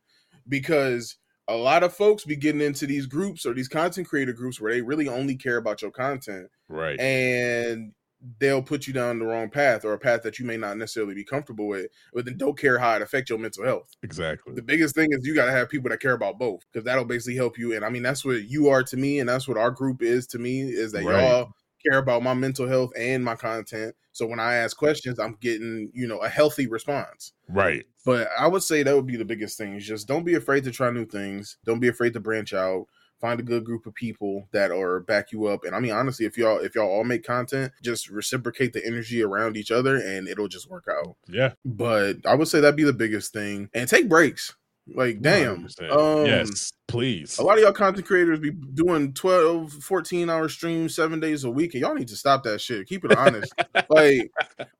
Because 0.48 1.16
a 1.46 1.56
lot 1.56 1.82
of 1.82 1.94
folks 1.94 2.24
be 2.24 2.36
getting 2.36 2.60
into 2.60 2.86
these 2.86 3.06
groups 3.06 3.46
or 3.46 3.54
these 3.54 3.68
content 3.68 4.06
creator 4.08 4.32
groups 4.32 4.60
where 4.60 4.72
they 4.72 4.82
really 4.82 5.08
only 5.08 5.36
care 5.36 5.56
about 5.56 5.80
your 5.82 5.90
content 5.90 6.50
Right. 6.68 6.98
and 7.00 7.92
they'll 8.40 8.62
put 8.62 8.86
you 8.86 8.92
down 8.92 9.18
the 9.18 9.24
wrong 9.26 9.48
path 9.48 9.84
or 9.84 9.92
a 9.92 9.98
path 9.98 10.22
that 10.22 10.38
you 10.38 10.44
may 10.44 10.56
not 10.56 10.76
necessarily 10.76 11.14
be 11.14 11.24
comfortable 11.24 11.68
with, 11.68 11.86
but 12.12 12.24
then 12.24 12.36
don't 12.36 12.58
care 12.58 12.78
how 12.78 12.96
it 12.96 13.02
affects 13.02 13.30
your 13.30 13.38
mental 13.38 13.64
health. 13.64 13.94
exactly. 14.02 14.54
The 14.54 14.62
biggest 14.62 14.94
thing 14.94 15.08
is 15.12 15.26
you 15.26 15.34
got 15.34 15.46
to 15.46 15.52
have 15.52 15.68
people 15.68 15.90
that 15.90 16.00
care 16.00 16.14
about 16.14 16.38
both 16.38 16.62
because 16.72 16.84
that'll 16.84 17.04
basically 17.04 17.36
help 17.36 17.58
you. 17.58 17.74
And 17.74 17.84
I 17.84 17.90
mean, 17.90 18.02
that's 18.02 18.24
what 18.24 18.42
you 18.48 18.68
are 18.68 18.82
to 18.84 18.96
me, 18.96 19.20
and 19.20 19.28
that's 19.28 19.46
what 19.46 19.56
our 19.56 19.70
group 19.70 20.02
is 20.02 20.26
to 20.28 20.38
me 20.38 20.62
is 20.62 20.92
that 20.92 21.04
Right. 21.04 21.22
y'all 21.22 21.52
care 21.88 21.98
about 21.98 22.24
my 22.24 22.34
mental 22.34 22.66
health 22.66 22.90
and 22.96 23.24
my 23.24 23.36
content. 23.36 23.94
So 24.10 24.26
when 24.26 24.40
I 24.40 24.54
ask 24.56 24.76
questions, 24.76 25.20
I'm 25.20 25.36
getting 25.40 25.90
you 25.94 26.08
know 26.08 26.18
a 26.18 26.28
healthy 26.28 26.66
response. 26.66 27.32
Right. 27.48 27.84
But 28.04 28.28
I 28.36 28.48
would 28.48 28.62
say 28.64 28.82
that 28.82 28.94
would 28.96 29.06
be 29.06 29.16
the 29.16 29.24
biggest 29.24 29.56
thing. 29.58 29.74
Is 29.76 29.86
just 29.86 30.08
don't 30.08 30.24
be 30.24 30.34
afraid 30.34 30.64
to 30.64 30.72
try 30.72 30.90
new 30.90 31.06
things. 31.06 31.56
Don't 31.64 31.78
be 31.78 31.88
afraid 31.88 32.14
to 32.14 32.20
branch 32.20 32.52
out. 32.52 32.86
Find 33.20 33.40
a 33.40 33.42
good 33.42 33.64
group 33.64 33.86
of 33.86 33.94
people 33.94 34.48
that 34.52 34.70
are 34.70 35.00
back 35.00 35.32
you 35.32 35.46
up. 35.46 35.64
And 35.64 35.74
I 35.74 35.80
mean, 35.80 35.92
honestly, 35.92 36.24
if 36.26 36.38
y'all 36.38 36.58
if 36.58 36.74
y'all 36.74 36.88
all 36.88 37.04
make 37.04 37.24
content, 37.24 37.72
just 37.82 38.08
reciprocate 38.08 38.72
the 38.72 38.84
energy 38.86 39.22
around 39.22 39.56
each 39.56 39.70
other, 39.70 39.96
and 39.96 40.28
it'll 40.28 40.48
just 40.48 40.70
work 40.70 40.86
out. 40.90 41.16
Yeah. 41.26 41.52
But 41.64 42.18
I 42.24 42.34
would 42.34 42.48
say 42.48 42.60
that'd 42.60 42.76
be 42.76 42.84
the 42.84 42.92
biggest 42.92 43.32
thing. 43.32 43.70
And 43.74 43.88
take 43.88 44.08
breaks. 44.08 44.54
Like, 44.86 45.20
damn. 45.20 45.68
Um, 45.90 46.26
yes, 46.26 46.72
please. 46.88 47.38
A 47.38 47.42
lot 47.44 47.58
of 47.58 47.62
y'all 47.62 47.72
content 47.72 48.06
creators 48.06 48.40
be 48.40 48.50
doing 48.50 49.12
12, 49.12 49.72
14 49.74 50.28
hour 50.28 50.48
streams 50.48 50.94
seven 50.96 51.20
days 51.20 51.44
a 51.44 51.50
week, 51.50 51.74
and 51.74 51.82
y'all 51.82 51.94
need 51.94 52.08
to 52.08 52.16
stop 52.16 52.42
that 52.44 52.60
shit. 52.60 52.88
Keep 52.88 53.04
it 53.04 53.16
honest. 53.16 53.52
like, 53.90 54.30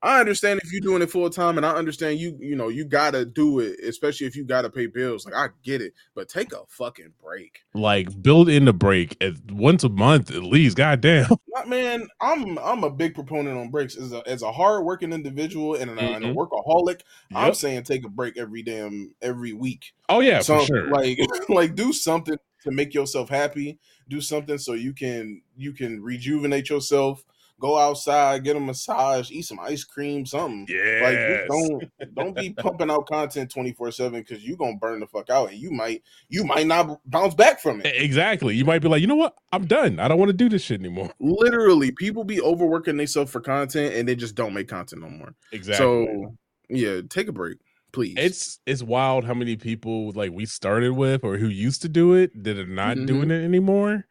I 0.01 0.19
understand 0.19 0.59
if 0.63 0.71
you're 0.73 0.81
doing 0.81 1.01
it 1.01 1.09
full 1.11 1.29
time, 1.29 1.57
and 1.57 1.65
I 1.65 1.71
understand 1.71 2.19
you, 2.19 2.35
you 2.39 2.55
know, 2.55 2.67
you 2.67 2.83
gotta 2.83 3.23
do 3.25 3.59
it, 3.59 3.79
especially 3.87 4.27
if 4.27 4.35
you 4.35 4.43
gotta 4.43 4.69
pay 4.69 4.87
bills. 4.87 5.25
Like, 5.25 5.35
I 5.35 5.47
get 5.63 5.81
it, 5.81 5.93
but 6.15 6.27
take 6.27 6.51
a 6.51 6.61
fucking 6.67 7.13
break. 7.23 7.59
like 7.73 8.21
build 8.21 8.49
in 8.49 8.65
the 8.65 8.73
break 8.73 9.15
at 9.21 9.33
once 9.51 9.83
a 9.83 9.89
month 9.89 10.31
at 10.31 10.43
least. 10.43 10.75
God 10.75 11.01
damn. 11.01 11.29
Man, 11.67 12.07
I'm 12.21 12.57
I'm 12.59 12.83
a 12.85 12.89
big 12.89 13.13
proponent 13.13 13.57
on 13.57 13.69
breaks. 13.69 13.97
As 13.97 14.13
a 14.13 14.23
as 14.25 14.41
a 14.43 14.51
hard 14.51 14.85
working 14.85 15.11
individual 15.11 15.75
and, 15.75 15.91
a, 15.91 15.99
and 16.01 16.23
a 16.23 16.27
Mhm. 16.29 16.35
workaholic, 16.35 17.01
I'm 17.35 17.53
saying 17.53 17.83
take 17.83 18.05
a 18.05 18.09
break 18.09 18.37
every 18.37 18.63
damn 18.63 19.13
every 19.21 19.51
week. 19.51 19.93
Oh 20.07 20.21
yeah, 20.21 20.39
so 20.39 20.59
for 20.61 20.65
sure. 20.67 20.89
like 20.89 21.19
like 21.49 21.75
do 21.75 21.91
something 22.03 22.37
to 22.63 22.71
make 22.71 22.93
yourself 22.93 23.29
happy 23.29 23.79
do 24.09 24.19
something 24.19 24.57
so 24.57 24.73
you 24.73 24.93
can 24.93 25.41
you 25.55 25.71
can 25.71 26.01
rejuvenate 26.01 26.69
yourself 26.69 27.23
go 27.59 27.77
outside, 27.77 28.43
get 28.43 28.55
a 28.55 28.59
massage, 28.59 29.29
eat 29.31 29.43
some 29.43 29.59
ice 29.59 29.83
cream, 29.83 30.25
something. 30.25 30.65
Yeah. 30.67 31.01
Like 31.03 31.47
don't 31.47 32.15
don't 32.15 32.35
be 32.35 32.49
pumping 32.57 32.89
out 32.89 33.07
content 33.07 33.53
24/7 33.53 34.11
because 34.11 34.43
you're 34.43 34.57
gonna 34.57 34.77
burn 34.77 35.01
the 35.01 35.07
fuck 35.07 35.29
out 35.29 35.51
and 35.51 35.59
you 35.59 35.71
might 35.71 36.01
you 36.29 36.43
might 36.43 36.65
not 36.65 36.99
bounce 37.05 37.35
back 37.35 37.59
from 37.59 37.81
it. 37.81 37.93
Exactly. 37.95 38.55
You 38.55 38.65
might 38.65 38.79
be 38.79 38.87
like, 38.87 39.01
you 39.01 39.07
know 39.07 39.15
what? 39.15 39.35
I'm 39.51 39.65
done. 39.65 39.99
I 39.99 40.07
don't 40.07 40.17
want 40.17 40.29
to 40.29 40.37
do 40.37 40.49
this 40.49 40.63
shit 40.63 40.79
anymore. 40.79 41.11
Literally, 41.19 41.91
people 41.91 42.23
be 42.23 42.41
overworking 42.41 42.97
themselves 42.97 43.31
for 43.31 43.41
content 43.41 43.95
and 43.95 44.07
they 44.07 44.15
just 44.15 44.35
don't 44.35 44.53
make 44.53 44.67
content 44.67 45.01
no 45.01 45.09
more. 45.09 45.35
Exactly. 45.51 45.85
So 45.85 46.35
yeah, 46.69 47.01
take 47.09 47.27
a 47.27 47.33
break, 47.33 47.57
please. 47.91 48.15
it's 48.17 48.59
it's 48.65 48.83
wild 48.83 49.25
how 49.25 49.33
many 49.33 49.55
people 49.55 50.11
like 50.11 50.31
we 50.31 50.45
started 50.45 50.91
with 50.93 51.23
or 51.23 51.37
who 51.37 51.47
used 51.47 51.81
to 51.83 51.89
do 51.89 52.13
it 52.13 52.31
that 52.43 52.57
are 52.57 52.65
not 52.65 52.97
Mhm. 52.97 53.07
doing 53.07 53.31
it 53.31 53.43
anymore. 53.43 54.05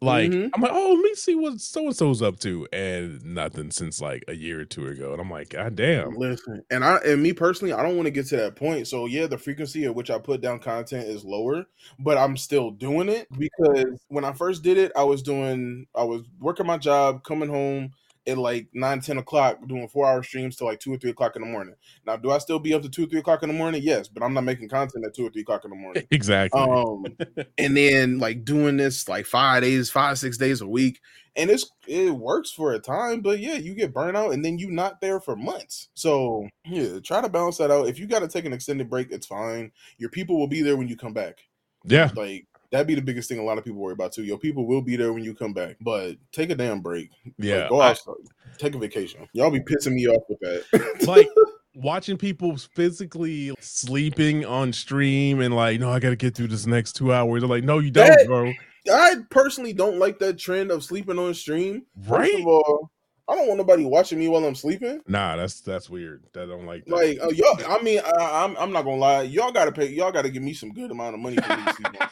Like 0.00 0.32
Mhm. 0.32 0.50
I'm 0.52 0.60
like, 0.60 0.72
oh, 0.74 0.94
let 0.94 1.02
me 1.04 1.14
see 1.14 1.36
what 1.36 1.60
so 1.60 1.86
and 1.86 1.96
so's 1.96 2.22
up 2.22 2.40
to, 2.40 2.66
and 2.72 3.24
nothing 3.24 3.70
since 3.70 4.00
like 4.00 4.24
a 4.26 4.34
year 4.34 4.58
or 4.60 4.64
two 4.64 4.88
ago. 4.88 5.12
And 5.12 5.20
I'm 5.20 5.30
like, 5.30 5.50
God 5.50 5.76
damn. 5.76 6.16
Listen, 6.16 6.60
and 6.72 6.84
I 6.84 6.96
and 7.06 7.22
me 7.22 7.32
personally, 7.32 7.72
I 7.72 7.84
don't 7.84 7.94
want 7.94 8.06
to 8.06 8.10
get 8.10 8.26
to 8.28 8.36
that 8.38 8.56
point. 8.56 8.88
So 8.88 9.06
yeah, 9.06 9.28
the 9.28 9.38
frequency 9.38 9.84
at 9.84 9.94
which 9.94 10.10
I 10.10 10.18
put 10.18 10.40
down 10.40 10.58
content 10.58 11.06
is 11.06 11.24
lower, 11.24 11.66
but 12.00 12.18
I'm 12.18 12.36
still 12.36 12.72
doing 12.72 13.08
it 13.08 13.28
because 13.38 14.00
when 14.08 14.24
I 14.24 14.32
first 14.32 14.64
did 14.64 14.76
it, 14.76 14.90
I 14.96 15.04
was 15.04 15.22
doing 15.22 15.86
I 15.94 16.02
was 16.02 16.22
working 16.40 16.66
my 16.66 16.78
job, 16.78 17.22
coming 17.22 17.48
home 17.48 17.92
at 18.26 18.38
like 18.38 18.68
9, 18.72 19.00
10 19.00 19.18
o'clock, 19.18 19.58
doing 19.66 19.88
four 19.88 20.06
hour 20.06 20.22
streams 20.22 20.56
till 20.56 20.66
like 20.66 20.80
two 20.80 20.92
or 20.92 20.98
three 20.98 21.10
o'clock 21.10 21.36
in 21.36 21.42
the 21.42 21.48
morning. 21.48 21.74
Now, 22.06 22.16
do 22.16 22.30
I 22.30 22.38
still 22.38 22.58
be 22.58 22.74
up 22.74 22.82
to 22.82 22.88
two 22.88 23.04
or 23.04 23.06
three 23.06 23.20
o'clock 23.20 23.42
in 23.42 23.48
the 23.48 23.54
morning? 23.54 23.82
Yes, 23.82 24.08
but 24.08 24.22
I'm 24.22 24.34
not 24.34 24.44
making 24.44 24.68
content 24.68 25.04
at 25.04 25.14
two 25.14 25.26
or 25.26 25.30
three 25.30 25.42
o'clock 25.42 25.64
in 25.64 25.70
the 25.70 25.76
morning. 25.76 26.06
Exactly. 26.12 26.60
um 26.60 27.04
and 27.58 27.76
then 27.76 28.18
like 28.18 28.44
doing 28.44 28.76
this 28.76 29.08
like 29.08 29.24
five 29.26 29.62
days 29.62 29.90
five 29.90 30.18
six 30.18 30.36
days 30.36 30.60
a 30.60 30.66
week 30.66 31.00
and 31.36 31.50
it's 31.50 31.70
it 31.86 32.10
works 32.10 32.50
for 32.50 32.72
a 32.72 32.78
time 32.78 33.20
but 33.20 33.38
yeah 33.38 33.54
you 33.54 33.74
get 33.74 33.94
burnout 33.94 34.32
and 34.32 34.44
then 34.44 34.58
you're 34.58 34.70
not 34.70 35.00
there 35.00 35.20
for 35.20 35.34
months 35.34 35.88
so 35.94 36.46
yeah 36.64 36.98
try 37.00 37.20
to 37.20 37.28
balance 37.28 37.56
that 37.56 37.70
out 37.70 37.88
if 37.88 37.98
you 37.98 38.06
got 38.06 38.20
to 38.20 38.28
take 38.28 38.44
an 38.44 38.52
extended 38.52 38.88
break 38.90 39.10
it's 39.10 39.26
fine 39.26 39.70
your 39.98 40.10
people 40.10 40.38
will 40.38 40.46
be 40.46 40.62
there 40.62 40.76
when 40.76 40.88
you 40.88 40.96
come 40.96 41.12
back 41.12 41.38
yeah. 41.84 42.10
like 42.14 42.46
that'd 42.72 42.86
be 42.88 42.94
the 42.96 43.00
biggest 43.02 43.28
thing 43.28 43.38
a 43.38 43.42
lot 43.44 43.58
of 43.58 43.64
people 43.64 43.78
worry 43.78 43.92
about 43.92 44.12
too 44.12 44.24
your 44.24 44.38
people 44.38 44.66
will 44.66 44.82
be 44.82 44.96
there 44.96 45.12
when 45.12 45.22
you 45.22 45.34
come 45.34 45.52
back 45.52 45.76
but 45.80 46.16
take 46.32 46.50
a 46.50 46.54
damn 46.56 46.80
break 46.80 47.10
Yeah. 47.38 47.68
like, 47.70 48.04
go 48.04 48.12
I- 48.12 48.56
take 48.58 48.74
a 48.74 48.78
vacation 48.78 49.28
y'all 49.32 49.50
be 49.50 49.60
pissing 49.60 49.92
me 49.94 50.08
off 50.08 50.22
with 50.28 50.40
that 50.40 51.04
like 51.06 51.28
watching 51.74 52.16
people 52.18 52.56
physically 52.74 53.52
sleeping 53.60 54.44
on 54.44 54.72
stream 54.72 55.40
and 55.40 55.54
like, 55.56 55.80
no, 55.80 55.90
I 55.90 56.00
gotta 56.00 56.16
get 56.16 56.34
through 56.34 56.48
this 56.48 56.66
next 56.66 56.92
two 56.92 57.14
hours. 57.14 57.40
They're 57.40 57.48
like, 57.48 57.64
no, 57.64 57.78
you 57.78 57.90
don't, 57.90 58.08
That- 58.08 58.26
bro. 58.26 58.52
I 58.92 59.14
personally 59.30 59.72
don't 59.72 59.98
like 59.98 60.18
that 60.18 60.38
trend 60.38 60.70
of 60.70 60.84
sleeping 60.84 61.18
on 61.18 61.32
stream. 61.34 61.86
First 62.00 62.10
Right? 62.10 62.40
of 62.40 62.46
all, 62.46 62.90
I 63.28 63.36
don't 63.36 63.46
want 63.46 63.56
nobody 63.58 63.84
watching 63.84 64.18
me 64.18 64.28
while 64.28 64.44
I'm 64.44 64.54
sleeping. 64.56 65.00
Nah, 65.06 65.36
that's 65.36 65.60
that's 65.60 65.88
weird. 65.88 66.24
I 66.36 66.40
don't 66.44 66.66
like 66.66 66.84
that. 66.86 66.92
Like 66.94 67.18
uh, 67.22 67.28
y'all, 67.28 67.56
I 67.66 67.80
mean, 67.82 68.00
I, 68.04 68.44
I'm 68.44 68.56
I'm 68.58 68.72
not 68.72 68.82
gonna 68.82 68.96
lie. 68.96 69.22
Y'all 69.22 69.52
gotta 69.52 69.70
pay. 69.72 69.86
Y'all 69.86 70.10
gotta 70.12 70.28
give 70.28 70.42
me 70.42 70.52
some 70.52 70.72
good 70.72 70.90
amount 70.90 71.14
of 71.14 71.20
money 71.20 71.36
for 71.36 71.56
me 71.56 71.64
to 71.64 71.72
sleep 71.74 71.86
on 72.02 72.08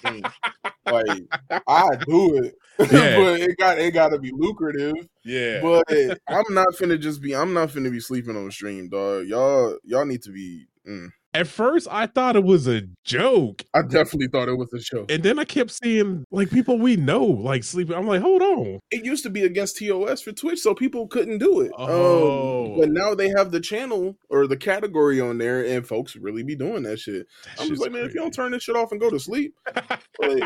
Like 0.87 1.23
I 1.67 1.88
do 2.07 2.37
it, 2.43 2.55
Yeah. 2.93 3.17
but 3.17 3.40
it 3.40 3.57
got 3.59 3.79
it 3.79 3.93
got 3.93 4.09
to 4.11 4.19
be 4.19 4.33
lucrative. 4.35 4.95
yeah. 5.25 5.61
But 5.62 5.85
I'm 6.29 6.55
not 6.55 6.69
finna 6.75 6.99
just 7.00 7.21
be. 7.23 7.35
I'm 7.37 7.52
not 7.55 7.69
finna 7.71 7.90
be 7.90 8.00
sleeping 8.00 8.37
on 8.37 8.50
stream, 8.50 8.88
dog. 8.88 9.26
Y'all 9.26 9.79
y'all 9.85 10.07
need 10.07 10.23
to 10.23 10.33
be. 10.33 10.67
mm. 10.88 11.09
At 11.32 11.46
first, 11.46 11.87
I 11.90 12.06
thought 12.06 12.34
it 12.34 12.42
was 12.42 12.66
a 12.66 12.82
joke, 13.04 13.64
I 13.75 13.82
definitely 13.82 14.26
thought 14.32 14.49
it 14.49 14.56
was 14.58 14.72
a 14.75 14.80
show. 14.80 15.06
and 15.08 15.22
then 15.22 15.38
I 15.38 15.44
kept 15.44 15.70
seeing 15.70 16.25
like 16.32 16.50
people 16.50 16.76
we 16.78 16.96
know 16.96 17.25
like 17.25 17.62
sleeping. 17.62 17.94
I'm 17.96 18.06
like, 18.08 18.20
hold 18.20 18.42
on. 18.42 18.80
it 18.90 19.04
used 19.04 19.22
to 19.25 19.30
be 19.30 19.44
against 19.44 19.78
TOS 19.78 20.22
for 20.22 20.32
Twitch, 20.32 20.58
so 20.58 20.75
people 20.75 21.06
couldn't 21.06 21.38
do 21.38 21.60
it. 21.60 21.70
Oh. 21.78 22.72
Um, 22.75 22.80
but 22.80 22.90
now 22.90 23.14
they 23.14 23.28
have 23.28 23.52
the 23.52 23.60
channel 23.60 24.16
or 24.28 24.46
the 24.49 24.56
category 24.56 25.20
on 25.20 25.38
there, 25.38 25.64
and 25.64 25.87
folks 25.87 26.16
really 26.16 26.42
be 26.42 26.56
doing 26.56 26.82
that 26.82 26.99
shit. 26.99 27.26
That 27.44 27.62
I'm 27.62 27.68
just 27.68 27.80
like, 27.80 27.92
man, 27.92 28.04
if 28.04 28.14
you 28.14 28.20
don't 28.20 28.34
turn 28.34 28.50
this 28.52 28.64
shit 28.64 28.75
off 28.76 28.90
and 28.90 29.00
go 29.00 29.10
to 29.10 29.18
sleep, 29.20 29.54
like, 30.20 30.42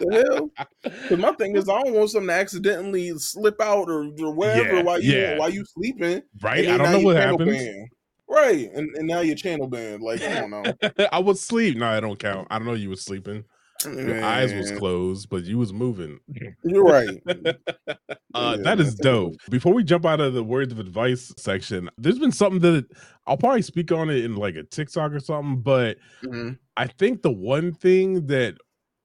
the 0.00 0.24
hell? 0.30 0.50
Because 0.82 1.18
my 1.18 1.32
thing 1.32 1.56
is, 1.56 1.68
I 1.68 1.80
don't 1.82 1.94
want 1.94 2.10
something 2.10 2.28
to 2.28 2.34
accidentally 2.34 3.10
slip 3.18 3.60
out 3.60 3.88
or, 3.88 4.04
or 4.20 4.32
whatever 4.34 4.76
Yeah, 4.76 4.82
while 4.82 5.00
you 5.00 5.12
yeah. 5.12 5.38
while 5.38 5.50
you 5.50 5.64
sleeping. 5.64 6.22
right? 6.42 6.68
I 6.68 6.76
don't 6.76 6.92
know 6.92 7.00
what 7.00 7.16
happens. 7.16 7.50
banned. 7.50 7.88
Right, 8.28 8.70
and, 8.74 8.94
and 8.96 9.06
now 9.06 9.20
your 9.20 9.36
channel 9.36 9.66
banned. 9.68 10.02
Like, 10.02 10.20
I 10.22 10.40
don't 10.40 10.50
know. 10.50 10.64
I 11.12 11.18
was 11.18 11.40
sleep. 11.40 11.76
No, 11.76 11.86
I 11.88 12.00
don't 12.00 12.18
count. 12.18 12.46
I 12.50 12.58
don't 12.58 12.66
know 12.66 12.74
you 12.74 12.90
was 12.90 13.02
sleeping. 13.02 13.44
Your 13.84 14.24
eyes 14.24 14.52
was 14.52 14.72
closed, 14.72 15.28
but 15.28 15.44
you 15.44 15.56
was 15.56 15.72
moving. 15.72 16.18
You're 16.64 16.82
right. 16.84 17.22
Uh, 18.34 18.54
Yeah, 18.58 18.62
that 18.62 18.78
is 18.80 18.94
dope. 18.94 19.34
Before 19.50 19.72
we 19.72 19.82
jump 19.82 20.04
out 20.04 20.20
of 20.20 20.34
the 20.34 20.42
words 20.44 20.70
of 20.72 20.78
advice 20.78 21.32
section, 21.38 21.88
there's 21.96 22.18
been 22.18 22.30
something 22.32 22.60
that 22.60 22.86
I'll 23.26 23.38
probably 23.38 23.62
speak 23.62 23.90
on 23.90 24.10
it 24.10 24.22
in 24.24 24.36
like 24.36 24.54
a 24.54 24.64
TikTok 24.64 25.12
or 25.12 25.20
something, 25.20 25.62
but 25.62 25.96
Mhm. 26.22 26.58
I 26.76 26.86
think 26.88 27.22
the 27.22 27.30
one 27.32 27.72
thing 27.72 28.26
that 28.26 28.56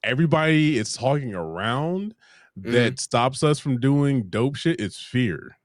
everybody 0.04 0.78
is 0.78 0.94
talking 0.94 1.34
around 1.34 2.14
that 2.58 3.00
stops 3.00 3.44
us 3.44 3.60
from 3.60 3.80
doing 3.80 4.24
dope 4.30 4.56
shit 4.58 4.82
is 4.82 4.98
fear. 4.98 5.56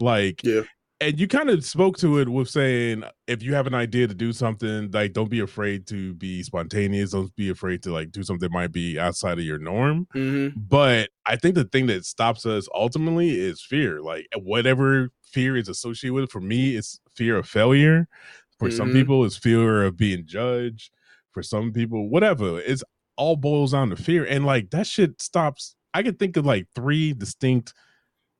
Like, 0.00 0.42
Yeah. 0.42 0.62
And 1.04 1.20
you 1.20 1.28
kind 1.28 1.50
of 1.50 1.64
spoke 1.64 1.98
to 1.98 2.18
it 2.18 2.28
with 2.28 2.48
saying 2.48 3.04
if 3.26 3.42
you 3.42 3.54
have 3.54 3.66
an 3.66 3.74
idea 3.74 4.06
to 4.06 4.14
do 4.14 4.32
something, 4.32 4.90
like 4.90 5.12
don't 5.12 5.30
be 5.30 5.40
afraid 5.40 5.86
to 5.88 6.14
be 6.14 6.42
spontaneous. 6.42 7.10
Don't 7.12 7.34
be 7.36 7.50
afraid 7.50 7.82
to 7.84 7.92
like 7.92 8.10
do 8.10 8.22
something 8.22 8.40
that 8.48 8.52
might 8.52 8.72
be 8.72 8.98
outside 8.98 9.38
of 9.38 9.44
your 9.44 9.58
norm. 9.58 10.06
Mhm. 10.14 10.54
But 10.56 11.10
I 11.26 11.36
think 11.36 11.54
the 11.54 11.64
thing 11.64 11.86
that 11.86 12.04
stops 12.04 12.46
us 12.46 12.68
ultimately 12.74 13.30
is 13.38 13.60
fear. 13.62 14.00
Like 14.00 14.26
whatever 14.36 15.10
fear 15.22 15.56
is 15.56 15.68
associated 15.68 16.14
with, 16.14 16.24
it, 16.24 16.30
for 16.32 16.40
me, 16.40 16.76
it's 16.76 17.00
fear 17.14 17.36
of 17.38 17.48
failure. 17.48 18.08
For 18.58 18.70
some 18.70 18.90
Mhm. 18.90 18.94
people, 18.94 19.24
it's 19.24 19.36
fear 19.36 19.82
of 19.84 19.96
being 19.96 20.24
judged. 20.26 20.90
For 21.32 21.42
some 21.42 21.72
people, 21.72 22.08
whatever. 22.08 22.60
It's 22.60 22.84
all 23.16 23.36
boils 23.36 23.72
down 23.72 23.90
to 23.90 23.96
fear. 23.96 24.24
And 24.24 24.46
like 24.46 24.70
that 24.70 24.86
shit 24.86 25.20
stops. 25.20 25.76
I 25.92 26.02
can 26.02 26.14
think 26.14 26.36
of 26.36 26.46
like 26.46 26.66
three 26.74 27.12
distinct 27.12 27.74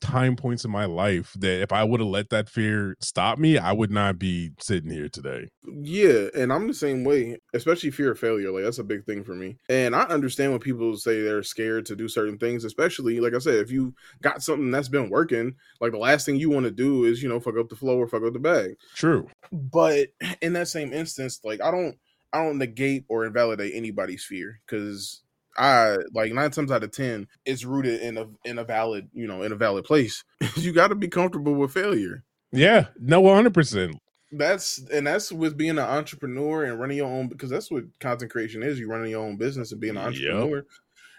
time 0.05 0.37
points 0.37 0.64
in 0.64 0.71
my 0.71 0.85
life 0.85 1.33
that 1.38 1.62
if 1.62 1.73
I 1.73 1.83
would 1.83 2.01
have 2.01 2.09
let 2.09 2.29
that 2.31 2.49
fear 2.49 2.95
stop 3.01 3.38
me, 3.38 3.57
I 3.57 3.73
would 3.73 3.90
not 3.90 4.19
be 4.19 4.51
sitting 4.61 4.90
here 4.90 5.09
today. 5.09 5.49
Yeah, 5.67 6.27
and 6.37 6.53
I'm 6.53 6.67
the 6.67 6.75
same 6.75 7.05
way, 7.05 7.38
especially 7.55 7.90
fear 7.90 8.12
of 8.12 8.19
failure. 8.19 8.53
Like 8.53 8.64
that's 8.64 8.79
a 8.79 8.85
big 8.85 9.07
thing 9.07 9.25
for 9.25 9.35
me. 9.35 9.57
And 9.69 9.97
I 9.97 10.03
understand 10.03 10.53
when 10.53 10.61
people 10.61 10.97
say 10.97 11.23
they're 11.23 11.43
scared 11.43 11.87
to 11.87 11.97
do 11.97 12.07
certain 12.07 12.38
things, 12.38 12.64
especially 12.64 13.19
like 13.19 13.35
I 13.35 13.38
said, 13.38 13.55
if 13.57 13.71
you 13.71 13.95
got 14.23 14.43
something 14.43 14.71
that's 14.71 14.88
been 14.88 15.09
working, 15.09 15.55
like 15.81 15.93
the 15.93 15.99
last 15.99 16.27
thing 16.27 16.37
you 16.37 16.51
want 16.51 16.64
to 16.64 16.71
do 16.71 17.05
is, 17.05 17.23
you 17.23 17.29
know, 17.29 17.40
fuck 17.40 17.57
up 17.59 17.71
the 17.71 17.77
flow 17.77 17.97
or 17.97 18.07
fuck 18.07 18.23
up 18.23 18.35
the 18.35 18.38
bag. 18.38 18.77
True. 18.95 19.29
But 19.51 20.09
in 20.43 20.53
that 20.53 20.69
same 20.69 20.93
instance, 20.93 21.40
like 21.43 21.62
I 21.62 21.71
don't 21.71 21.97
I 22.35 22.45
don't 22.45 22.59
negate 22.59 23.05
or 23.09 23.25
invalidate 23.25 23.73
anybody's 23.75 24.25
fear 24.25 24.61
because 24.67 25.23
I 25.57 25.99
like 26.12 26.33
nine 26.33 26.51
times 26.51 26.71
out 26.73 26.83
of 26.85 26.90
ten, 26.93 27.29
it's 27.45 27.64
rooted 27.64 28.01
in 28.01 28.17
a 28.19 28.27
in 28.45 28.59
a 28.59 28.64
valid, 28.64 29.09
you 29.12 29.27
know, 29.27 29.43
in 29.43 29.53
a 29.53 29.57
valid 29.57 29.85
place. 29.85 30.25
you 30.57 30.73
gotta 30.73 30.95
be 30.95 31.09
comfortable 31.09 31.55
with 31.55 31.73
failure. 31.73 32.25
Yeah. 32.53 32.87
No, 33.01 33.21
100%. 33.23 33.95
that's 34.33 34.79
and 34.93 35.07
that's 35.07 35.31
with 35.33 35.57
being 35.57 35.71
an 35.73 35.79
entrepreneur 35.81 36.64
and 36.64 36.79
running 36.81 36.97
your 36.99 37.07
own 37.11 37.29
because 37.29 37.51
that's 37.51 37.71
what 37.71 37.85
content 38.01 38.31
creation 38.31 38.62
is 38.62 38.79
you 38.79 38.88
running 38.88 39.11
your 39.11 39.25
own 39.25 39.37
business 39.37 39.73
and 39.73 39.81
being 39.81 39.97
an 39.97 40.12
Yep. 40.12 40.33
entrepreneur 40.33 40.64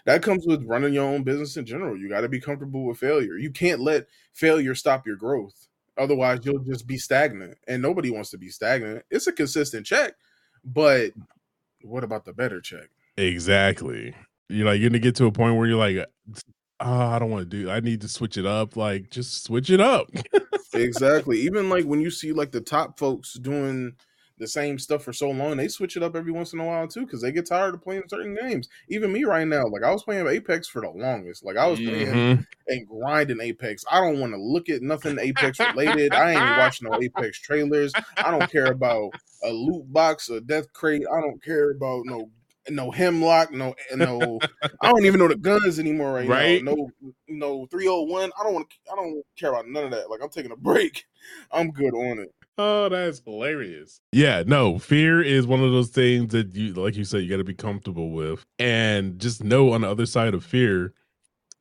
that 0.05 0.21
comes 0.21 0.45
with 0.45 0.63
running 0.65 0.93
your 0.93 1.03
own 1.05 1.23
business 1.23 1.57
in 1.57 1.65
general 1.65 1.97
you 1.97 2.07
got 2.09 2.21
to 2.21 2.29
be 2.29 2.39
comfortable 2.39 2.85
with 2.85 2.97
failure 2.97 3.37
you 3.37 3.51
can't 3.51 3.79
let 3.81 4.05
failure 4.33 4.75
stop 4.75 5.05
your 5.07 5.15
growth 5.17 5.67
otherwise 5.97 6.39
you'll 6.43 6.63
just 6.63 6.87
be 6.87 6.97
stagnant 6.97 7.57
and 7.67 7.81
nobody 7.81 8.11
wants 8.11 8.29
to 8.31 8.37
be 8.37 8.49
stagnant 8.49 9.03
it's 9.09 9.27
a 9.27 9.31
consistent 9.33 9.85
check 9.85 10.13
but 10.63 11.11
what 11.83 12.03
about 12.03 12.23
the 12.25 12.33
better 12.33 12.59
check 12.61 12.89
Exactly. 13.17 14.13
You're 14.49 14.65
like 14.65 14.79
you're 14.79 14.89
gonna 14.89 14.99
get 14.99 15.15
to 15.15 15.25
a 15.25 15.31
point 15.31 15.55
where 15.55 15.67
you're 15.67 15.77
like, 15.77 16.05
oh, 16.79 17.07
I 17.07 17.19
don't 17.19 17.31
want 17.31 17.49
to 17.49 17.63
do. 17.63 17.69
I 17.69 17.79
need 17.79 18.01
to 18.01 18.07
switch 18.07 18.37
it 18.37 18.45
up. 18.45 18.75
Like, 18.75 19.09
just 19.09 19.43
switch 19.43 19.69
it 19.69 19.81
up. 19.81 20.07
exactly 20.73 21.39
even 21.39 21.69
like 21.69 21.85
when 21.85 22.01
you 22.01 22.11
see 22.11 22.33
like 22.33 22.51
the 22.51 22.59
top 22.59 22.99
folks 22.99 23.35
doing 23.35 23.93
the 24.37 24.47
same 24.47 24.77
stuff 24.77 25.01
for 25.01 25.13
so 25.13 25.29
long 25.31 25.55
they 25.55 25.69
switch 25.69 25.95
it 25.95 26.03
up 26.03 26.13
every 26.17 26.33
once 26.33 26.51
in 26.51 26.59
a 26.59 26.65
while 26.65 26.85
too 26.85 27.05
because 27.05 27.21
they 27.21 27.31
get 27.31 27.45
tired 27.47 27.73
of 27.73 27.81
playing 27.81 28.03
certain 28.09 28.35
games 28.35 28.67
even 28.89 29.09
me 29.13 29.23
right 29.23 29.47
now 29.47 29.65
like 29.67 29.83
i 29.83 29.89
was 29.91 30.03
playing 30.03 30.27
apex 30.27 30.67
for 30.67 30.81
the 30.81 30.89
longest 30.89 31.45
like 31.45 31.55
i 31.55 31.65
was 31.65 31.79
playing 31.79 32.07
Mhm. 32.07 32.45
and 32.67 32.87
grinding 32.89 33.39
apex 33.39 33.85
i 33.89 34.01
don't 34.01 34.19
want 34.19 34.33
to 34.33 34.37
look 34.37 34.67
at 34.67 34.81
nothing 34.81 35.17
apex 35.17 35.61
related 35.61 36.13
i 36.13 36.31
ain't 36.31 36.39
watching 36.59 36.89
no 36.89 36.99
apex 37.01 37.39
trailers 37.39 37.93
i 38.17 38.29
don't 38.29 38.51
care 38.51 38.65
about 38.73 39.11
a 39.45 39.49
loot 39.49 39.91
box 39.93 40.27
a 40.29 40.41
death 40.41 40.73
crate 40.73 41.03
i 41.15 41.21
don't 41.21 41.41
care 41.41 41.71
about 41.71 42.01
no 42.05 42.29
no 42.69 42.91
hemlock 42.91 43.51
no 43.51 43.75
no 43.95 44.39
i 44.81 44.89
don't 44.89 45.05
even 45.05 45.19
know 45.19 45.27
the 45.27 45.35
guns 45.35 45.79
anymore 45.79 46.13
right, 46.13 46.27
Right. 46.27 46.63
now 46.63 46.73
no 46.73 46.91
no 47.27 47.65
301 47.67 48.31
i 48.39 48.43
don't 48.43 48.53
want 48.53 48.69
to 48.69 48.75
i 48.91 48.95
don't 48.95 49.23
care 49.37 49.49
about 49.49 49.67
none 49.67 49.85
of 49.85 49.91
that 49.91 50.09
like 50.09 50.21
i'm 50.23 50.29
taking 50.29 50.51
a 50.51 50.55
break 50.57 51.05
i'm 51.51 51.71
good 51.71 51.93
on 51.93 52.19
it 52.19 52.33
Oh, 52.57 52.87
that's 52.87 53.21
hilarious. 53.25 53.99
Yeah, 54.13 54.43
no, 54.47 54.79
fear 54.79 55.21
is 55.21 55.45
one 55.45 55.61
of 55.61 55.73
those 55.73 55.89
things 55.89 56.31
that 56.31 56.55
you, 56.55 56.71
like 56.73 56.95
you 56.95 57.03
said, 57.03 57.21
you 57.21 57.29
got 57.29 57.35
to 57.35 57.43
be 57.43 57.53
comfortable 57.53 58.11
with, 58.11 58.45
and 58.59 59.19
just 59.19 59.43
know 59.43 59.73
on 59.73 59.81
the 59.81 59.89
other 59.91 60.05
side 60.05 60.33
of 60.33 60.41
fear 60.45 60.93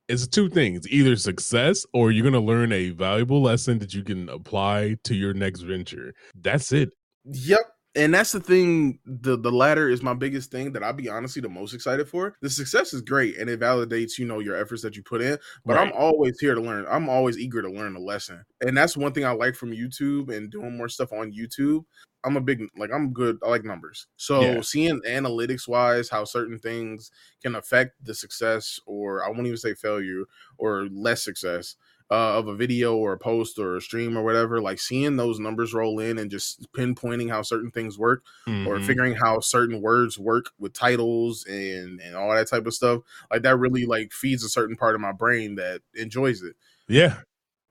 it's 0.07 0.25
two 0.25 0.49
things 0.49 0.87
either 0.87 1.15
success 1.17 1.85
or 1.93 2.11
you're 2.11 2.23
going 2.23 2.31
to 2.33 2.39
learn 2.39 2.71
a 2.71 2.91
valuable 2.91 3.41
lesson 3.41 3.79
that 3.79 3.93
you 3.93 4.03
can 4.03 4.29
apply 4.29 4.95
to 5.03 5.15
your 5.15 5.33
next 5.33 5.61
venture. 5.61 6.13
That's 6.33 6.71
it. 6.71 6.91
Yep 7.25 7.59
and 7.95 8.13
that's 8.13 8.31
the 8.31 8.39
thing 8.39 8.99
the 9.05 9.37
the 9.37 9.51
latter 9.51 9.89
is 9.89 10.03
my 10.03 10.13
biggest 10.13 10.51
thing 10.51 10.71
that 10.73 10.83
i'll 10.83 10.93
be 10.93 11.09
honestly 11.09 11.41
the 11.41 11.49
most 11.49 11.73
excited 11.73 12.07
for. 12.07 12.35
The 12.41 12.49
success 12.49 12.93
is 12.93 13.01
great 13.01 13.37
and 13.37 13.49
it 13.49 13.59
validates 13.59 14.17
you 14.17 14.25
know 14.25 14.39
your 14.39 14.55
efforts 14.55 14.81
that 14.81 14.95
you 14.95 15.03
put 15.03 15.21
in 15.21 15.37
but 15.65 15.75
right. 15.75 15.87
i'm 15.87 15.93
always 15.93 16.39
here 16.39 16.55
to 16.55 16.61
learn. 16.61 16.85
I'm 16.89 17.09
always 17.09 17.37
eager 17.37 17.61
to 17.61 17.69
learn 17.69 17.95
a 17.95 17.99
lesson. 17.99 18.43
And 18.61 18.77
that's 18.77 18.97
one 18.97 19.13
thing 19.13 19.25
i 19.25 19.31
like 19.31 19.55
from 19.55 19.71
youtube 19.71 20.35
and 20.35 20.51
doing 20.51 20.77
more 20.77 20.89
stuff 20.89 21.13
on 21.13 21.31
youtube. 21.31 21.85
I'm 22.23 22.37
a 22.37 22.41
big 22.41 22.67
like 22.77 22.91
i'm 22.93 23.13
good 23.13 23.37
i 23.43 23.49
like 23.49 23.63
numbers. 23.63 24.07
So 24.17 24.41
yeah. 24.41 24.61
seeing 24.61 25.01
analytics 25.07 25.67
wise 25.67 26.09
how 26.09 26.25
certain 26.25 26.59
things 26.59 27.11
can 27.41 27.55
affect 27.55 28.03
the 28.03 28.13
success 28.13 28.79
or 28.85 29.23
i 29.23 29.29
won't 29.29 29.47
even 29.47 29.57
say 29.57 29.73
failure 29.73 30.25
or 30.57 30.87
less 30.91 31.23
success 31.23 31.75
uh, 32.11 32.37
of 32.37 32.47
a 32.47 32.55
video 32.55 32.95
or 32.95 33.13
a 33.13 33.17
post 33.17 33.57
or 33.57 33.75
a 33.75 33.81
stream 33.81 34.17
or 34.17 34.23
whatever, 34.23 34.61
like 34.61 34.79
seeing 34.79 35.15
those 35.15 35.39
numbers 35.39 35.73
roll 35.73 35.99
in 35.99 36.17
and 36.17 36.29
just 36.29 36.71
pinpointing 36.73 37.29
how 37.29 37.41
certain 37.41 37.71
things 37.71 37.97
work 37.97 38.23
mm-hmm. 38.47 38.67
or 38.67 38.79
figuring 38.79 39.15
how 39.15 39.39
certain 39.39 39.81
words 39.81 40.19
work 40.19 40.51
with 40.59 40.73
titles 40.73 41.45
and 41.45 41.99
and 41.99 42.15
all 42.15 42.33
that 42.33 42.47
type 42.47 42.65
of 42.65 42.73
stuff, 42.73 43.01
like 43.31 43.41
that 43.41 43.57
really 43.57 43.85
like 43.85 44.11
feeds 44.11 44.43
a 44.43 44.49
certain 44.49 44.75
part 44.75 44.95
of 44.95 45.01
my 45.01 45.11
brain 45.11 45.55
that 45.55 45.81
enjoys 45.95 46.43
it. 46.43 46.55
Yeah. 46.87 47.17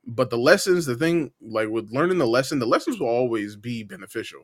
But 0.06 0.30
the 0.30 0.38
lessons, 0.38 0.86
the 0.86 0.96
thing, 0.96 1.32
like 1.40 1.68
with 1.68 1.90
learning 1.90 2.18
the 2.18 2.26
lesson, 2.26 2.58
the 2.58 2.66
lessons 2.66 3.00
will 3.00 3.08
always 3.08 3.56
be 3.56 3.84
beneficial. 3.84 4.42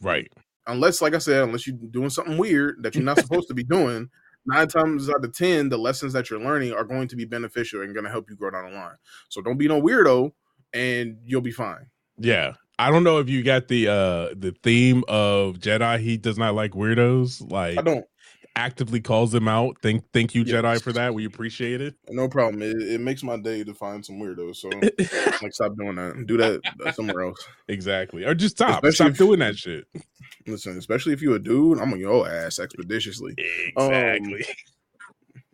Right. 0.00 0.32
Unless, 0.66 1.02
like 1.02 1.14
I 1.14 1.18
said, 1.18 1.42
unless 1.42 1.66
you're 1.66 1.76
doing 1.76 2.08
something 2.08 2.38
weird 2.38 2.82
that 2.82 2.94
you're 2.94 3.04
not 3.04 3.18
supposed 3.20 3.48
to 3.48 3.54
be 3.54 3.64
doing, 3.64 4.08
nine 4.46 4.68
times 4.68 5.08
out 5.08 5.24
of 5.24 5.36
ten, 5.36 5.68
the 5.68 5.78
lessons 5.78 6.12
that 6.12 6.30
you're 6.30 6.40
learning 6.40 6.72
are 6.72 6.84
going 6.84 7.08
to 7.08 7.16
be 7.16 7.24
beneficial 7.24 7.82
and 7.82 7.94
going 7.94 8.04
to 8.04 8.10
help 8.10 8.28
you 8.30 8.36
grow 8.36 8.50
down 8.50 8.70
the 8.70 8.76
line. 8.76 8.96
So 9.28 9.42
don't 9.42 9.58
be 9.58 9.68
no 9.68 9.80
weirdo, 9.80 10.32
and 10.72 11.18
you'll 11.24 11.40
be 11.40 11.52
fine. 11.52 11.86
Yeah, 12.18 12.54
I 12.78 12.90
don't 12.90 13.04
know 13.04 13.18
if 13.18 13.28
you 13.28 13.42
got 13.42 13.68
the 13.68 13.88
uh 13.88 14.34
the 14.36 14.54
theme 14.62 15.04
of 15.08 15.58
Jedi. 15.58 16.00
He 16.00 16.16
does 16.16 16.38
not 16.38 16.54
like 16.54 16.72
weirdos. 16.72 17.50
Like 17.50 17.78
I 17.78 17.82
don't 17.82 18.04
actively 18.56 19.00
calls 19.00 19.32
them 19.32 19.48
out. 19.48 19.76
Thank 19.82 20.04
thank 20.12 20.34
you. 20.34 20.44
Jedi, 20.44 20.80
for 20.82 20.92
that. 20.92 21.14
We 21.14 21.24
appreciate 21.24 21.80
it. 21.80 21.94
No 22.08 22.28
problem. 22.28 22.62
It, 22.62 22.76
it 22.76 23.00
makes 23.00 23.22
my 23.22 23.36
day 23.36 23.64
to 23.64 23.74
find 23.74 24.04
some 24.04 24.16
weirdos. 24.16 24.56
So 24.56 24.68
like 25.42 25.52
stop 25.52 25.76
doing 25.76 25.96
that. 25.96 26.26
Do 26.26 26.36
that 26.36 26.94
somewhere 26.94 27.22
else. 27.22 27.46
Exactly. 27.68 28.24
Or 28.24 28.34
just 28.34 28.56
stop. 28.56 28.84
Especially 28.84 28.92
stop 28.92 29.10
if, 29.10 29.18
doing 29.18 29.38
that 29.40 29.56
shit. 29.56 29.84
Listen, 30.46 30.76
especially 30.78 31.12
if 31.12 31.22
you're 31.22 31.36
a 31.36 31.42
dude, 31.42 31.78
I'm 31.78 31.92
on 31.92 32.00
your 32.00 32.28
ass 32.28 32.58
expeditiously. 32.58 33.34
Exactly. 33.76 34.44
Um, 34.48 34.54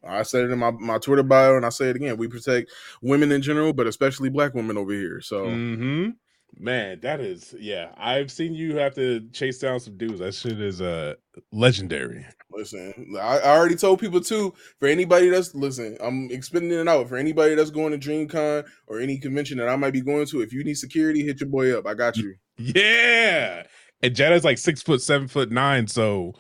I 0.05 0.23
said 0.23 0.45
it 0.45 0.51
in 0.51 0.59
my, 0.59 0.71
my 0.71 0.99
Twitter 0.99 1.23
bio 1.23 1.57
and 1.57 1.67
I 1.67 1.71
say 1.71 1.91
it 1.91 1.97
again. 1.97 2.17
We 2.17 2.29
protect 2.29 2.71
women 3.03 3.33
in 3.33 3.43
general, 3.43 3.73
but 3.73 3.87
especially 3.87 4.31
black 4.31 4.55
women 4.55 4.79
over 4.79 4.93
here. 4.93 5.21
So 5.21 5.47
mm-hmm. 5.47 6.11
Man, 6.57 6.99
that 7.03 7.21
is 7.21 7.55
yeah. 7.59 7.91
I've 7.97 8.33
seen 8.33 8.55
you 8.55 8.77
have 8.77 8.95
to 8.95 9.29
chase 9.33 9.59
down 9.59 9.79
some 9.81 9.97
dudes. 9.97 10.19
That 10.19 10.35
shit 10.35 10.61
is 10.61 10.81
uh 10.81 11.15
legendary. 11.53 12.27
Listen, 12.51 13.15
I, 13.21 13.39
I 13.39 13.57
already 13.57 13.77
told 13.77 14.01
people 14.01 14.21
too. 14.21 14.55
For 14.81 14.89
anybody 14.89 15.29
that's 15.29 15.55
listen, 15.55 15.97
I'm 16.01 16.29
expanding 16.31 16.79
it 16.79 16.89
out. 16.89 17.09
For 17.09 17.17
anybody 17.17 17.55
that's 17.55 17.71
going 17.71 17.99
to 17.99 18.09
DreamCon 18.09 18.67
or 18.89 18.99
any 18.99 19.19
convention 19.19 19.59
that 19.59 19.69
I 19.69 19.77
might 19.77 19.93
be 19.93 20.01
going 20.01 20.27
to, 20.27 20.41
if 20.41 20.53
you 20.53 20.65
need 20.65 20.75
security, 20.75 21.25
hit 21.25 21.41
your 21.41 21.51
boy 21.51 21.77
up. 21.77 21.87
I 21.87 21.95
got 21.95 22.17
you. 22.17 22.35
Yeah. 22.57 23.65
And 24.01 24.15
Jedi's 24.15 24.45
like 24.45 24.59
six 24.59 24.81
foot, 24.81 25.03
seven 25.03 25.27
foot 25.27 25.51
nine. 25.51 25.87
So 25.89 26.35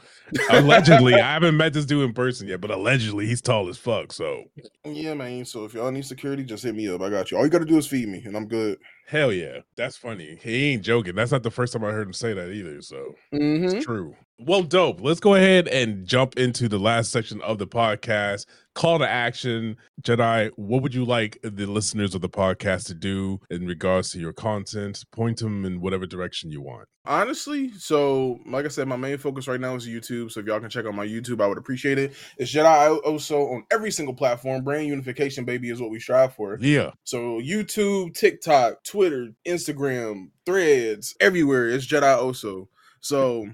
allegedly, 0.50 1.14
I 1.14 1.32
haven't 1.32 1.56
met 1.56 1.72
this 1.72 1.86
dude 1.86 2.04
in 2.04 2.12
person 2.12 2.46
yet, 2.46 2.60
but 2.60 2.70
allegedly 2.70 3.26
he's 3.26 3.40
tall 3.40 3.68
as 3.68 3.76
fuck. 3.76 4.12
So 4.12 4.44
yeah, 4.84 5.14
man. 5.14 5.44
So 5.44 5.64
if 5.64 5.74
y'all 5.74 5.90
need 5.90 6.06
security, 6.06 6.44
just 6.44 6.62
hit 6.62 6.74
me 6.74 6.88
up. 6.88 7.00
I 7.00 7.10
got 7.10 7.30
you. 7.30 7.36
All 7.36 7.44
you 7.44 7.50
got 7.50 7.58
to 7.58 7.64
do 7.64 7.76
is 7.76 7.86
feed 7.86 8.08
me, 8.08 8.22
and 8.24 8.36
I'm 8.36 8.46
good. 8.46 8.78
Hell 9.08 9.32
yeah, 9.32 9.60
that's 9.74 9.96
funny. 9.96 10.38
He 10.42 10.72
ain't 10.72 10.82
joking. 10.82 11.14
That's 11.14 11.32
not 11.32 11.42
the 11.42 11.50
first 11.50 11.72
time 11.72 11.82
I 11.82 11.92
heard 11.92 12.06
him 12.06 12.12
say 12.12 12.34
that 12.34 12.50
either. 12.50 12.82
So 12.82 13.14
mm-hmm. 13.32 13.64
it's 13.64 13.84
true. 13.86 14.14
Well, 14.40 14.62
dope. 14.62 15.00
Let's 15.00 15.18
go 15.18 15.34
ahead 15.34 15.66
and 15.66 16.06
jump 16.06 16.38
into 16.38 16.68
the 16.68 16.78
last 16.78 17.10
section 17.10 17.42
of 17.42 17.58
the 17.58 17.66
podcast. 17.66 18.46
Call 18.72 19.00
to 19.00 19.08
action, 19.08 19.76
Jedi. 20.02 20.52
What 20.54 20.80
would 20.80 20.94
you 20.94 21.04
like 21.04 21.40
the 21.42 21.66
listeners 21.66 22.14
of 22.14 22.20
the 22.20 22.28
podcast 22.28 22.86
to 22.86 22.94
do 22.94 23.40
in 23.50 23.66
regards 23.66 24.12
to 24.12 24.20
your 24.20 24.32
content? 24.32 25.04
Point 25.10 25.38
them 25.38 25.64
in 25.64 25.80
whatever 25.80 26.06
direction 26.06 26.52
you 26.52 26.62
want. 26.62 26.86
Honestly, 27.04 27.72
so 27.72 28.38
like 28.46 28.64
I 28.64 28.68
said, 28.68 28.86
my 28.86 28.94
main 28.94 29.18
focus 29.18 29.48
right 29.48 29.60
now 29.60 29.74
is 29.74 29.88
YouTube. 29.88 30.30
So 30.30 30.38
if 30.38 30.46
y'all 30.46 30.60
can 30.60 30.70
check 30.70 30.86
out 30.86 30.94
my 30.94 31.06
YouTube, 31.06 31.42
I 31.42 31.48
would 31.48 31.58
appreciate 31.58 31.98
it. 31.98 32.12
It's 32.36 32.54
Jedi 32.54 33.02
Oso 33.02 33.54
on 33.54 33.64
every 33.72 33.90
single 33.90 34.14
platform. 34.14 34.62
Brand 34.62 34.86
unification, 34.86 35.46
baby, 35.46 35.70
is 35.70 35.80
what 35.80 35.90
we 35.90 35.98
strive 35.98 36.32
for. 36.34 36.58
Yeah. 36.60 36.92
So 37.02 37.40
YouTube, 37.40 38.14
TikTok, 38.14 38.84
Twitter, 38.84 39.30
Instagram, 39.44 40.30
Threads, 40.46 41.16
everywhere. 41.18 41.68
It's 41.68 41.88
Jedi 41.88 42.16
Oso. 42.16 42.68
So 43.00 43.48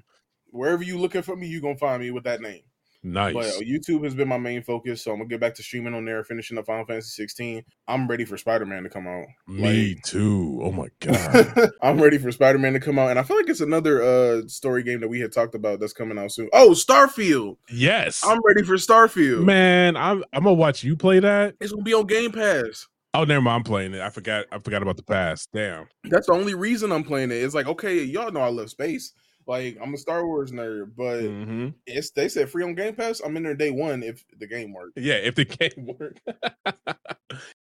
wherever 0.54 0.82
you 0.82 0.98
looking 0.98 1.22
for 1.22 1.36
me, 1.36 1.46
you 1.46 1.60
gonna 1.60 1.76
find 1.76 2.00
me 2.00 2.10
with 2.10 2.24
that 2.24 2.40
name. 2.40 2.62
Nice. 3.06 3.34
But 3.34 3.44
uh, 3.44 3.60
YouTube 3.60 4.02
has 4.04 4.14
been 4.14 4.28
my 4.28 4.38
main 4.38 4.62
focus, 4.62 5.02
so 5.02 5.10
I'm 5.10 5.18
gonna 5.18 5.28
get 5.28 5.38
back 5.38 5.54
to 5.56 5.62
streaming 5.62 5.92
on 5.92 6.06
there, 6.06 6.24
finishing 6.24 6.56
up 6.56 6.64
Final 6.64 6.86
Fantasy 6.86 7.10
16. 7.22 7.62
I'm 7.86 8.08
ready 8.08 8.24
for 8.24 8.38
Spider 8.38 8.64
Man 8.64 8.82
to 8.84 8.88
come 8.88 9.06
out. 9.06 9.26
Me 9.46 9.90
like, 9.90 10.02
too. 10.04 10.60
Oh 10.62 10.72
my 10.72 10.88
god. 11.00 11.70
I'm 11.82 12.00
ready 12.00 12.16
for 12.16 12.32
Spider 12.32 12.58
Man 12.58 12.72
to 12.72 12.80
come 12.80 12.98
out, 12.98 13.10
and 13.10 13.18
I 13.18 13.22
feel 13.22 13.36
like 13.36 13.50
it's 13.50 13.60
another 13.60 14.02
uh 14.02 14.48
story 14.48 14.82
game 14.82 15.00
that 15.00 15.08
we 15.08 15.20
had 15.20 15.32
talked 15.32 15.54
about 15.54 15.80
that's 15.80 15.92
coming 15.92 16.18
out 16.18 16.32
soon. 16.32 16.48
Oh, 16.54 16.70
Starfield. 16.70 17.58
Yes. 17.70 18.22
I'm 18.24 18.40
ready 18.42 18.62
for 18.62 18.76
Starfield. 18.76 19.44
Man, 19.44 19.96
I'm 19.96 20.24
I'm 20.32 20.44
gonna 20.44 20.54
watch 20.54 20.82
you 20.82 20.96
play 20.96 21.20
that. 21.20 21.56
It's 21.60 21.72
gonna 21.72 21.82
be 21.82 21.94
on 21.94 22.06
Game 22.06 22.32
Pass. 22.32 22.86
Oh, 23.12 23.24
never 23.24 23.42
mind. 23.42 23.56
I'm 23.56 23.64
playing 23.64 23.92
it. 23.94 24.00
I 24.00 24.08
forgot. 24.08 24.46
I 24.50 24.58
forgot 24.60 24.82
about 24.82 24.96
the 24.96 25.04
past. 25.04 25.50
Damn. 25.52 25.88
That's 26.04 26.26
the 26.26 26.32
only 26.32 26.54
reason 26.54 26.90
I'm 26.90 27.04
playing 27.04 27.30
it. 27.30 27.36
It's 27.36 27.54
like, 27.54 27.66
okay, 27.66 28.02
y'all 28.02 28.32
know 28.32 28.40
I 28.40 28.48
love 28.48 28.70
space. 28.70 29.12
Like 29.46 29.78
I'm 29.80 29.94
a 29.94 29.98
Star 29.98 30.26
Wars 30.26 30.52
nerd, 30.52 30.92
but 30.96 31.22
mm-hmm. 31.22 31.68
it's 31.87 32.11
they 32.11 32.28
said 32.28 32.48
free 32.48 32.64
on 32.64 32.74
Game 32.74 32.94
Pass. 32.94 33.20
I'm 33.20 33.37
in 33.37 33.42
there 33.42 33.54
day 33.54 33.70
one 33.70 34.02
if 34.02 34.24
the 34.38 34.46
game 34.46 34.72
works. 34.72 34.92
Yeah, 34.96 35.14
if 35.14 35.35
the 35.35 35.44
game 35.44 35.87
works. 35.98 36.20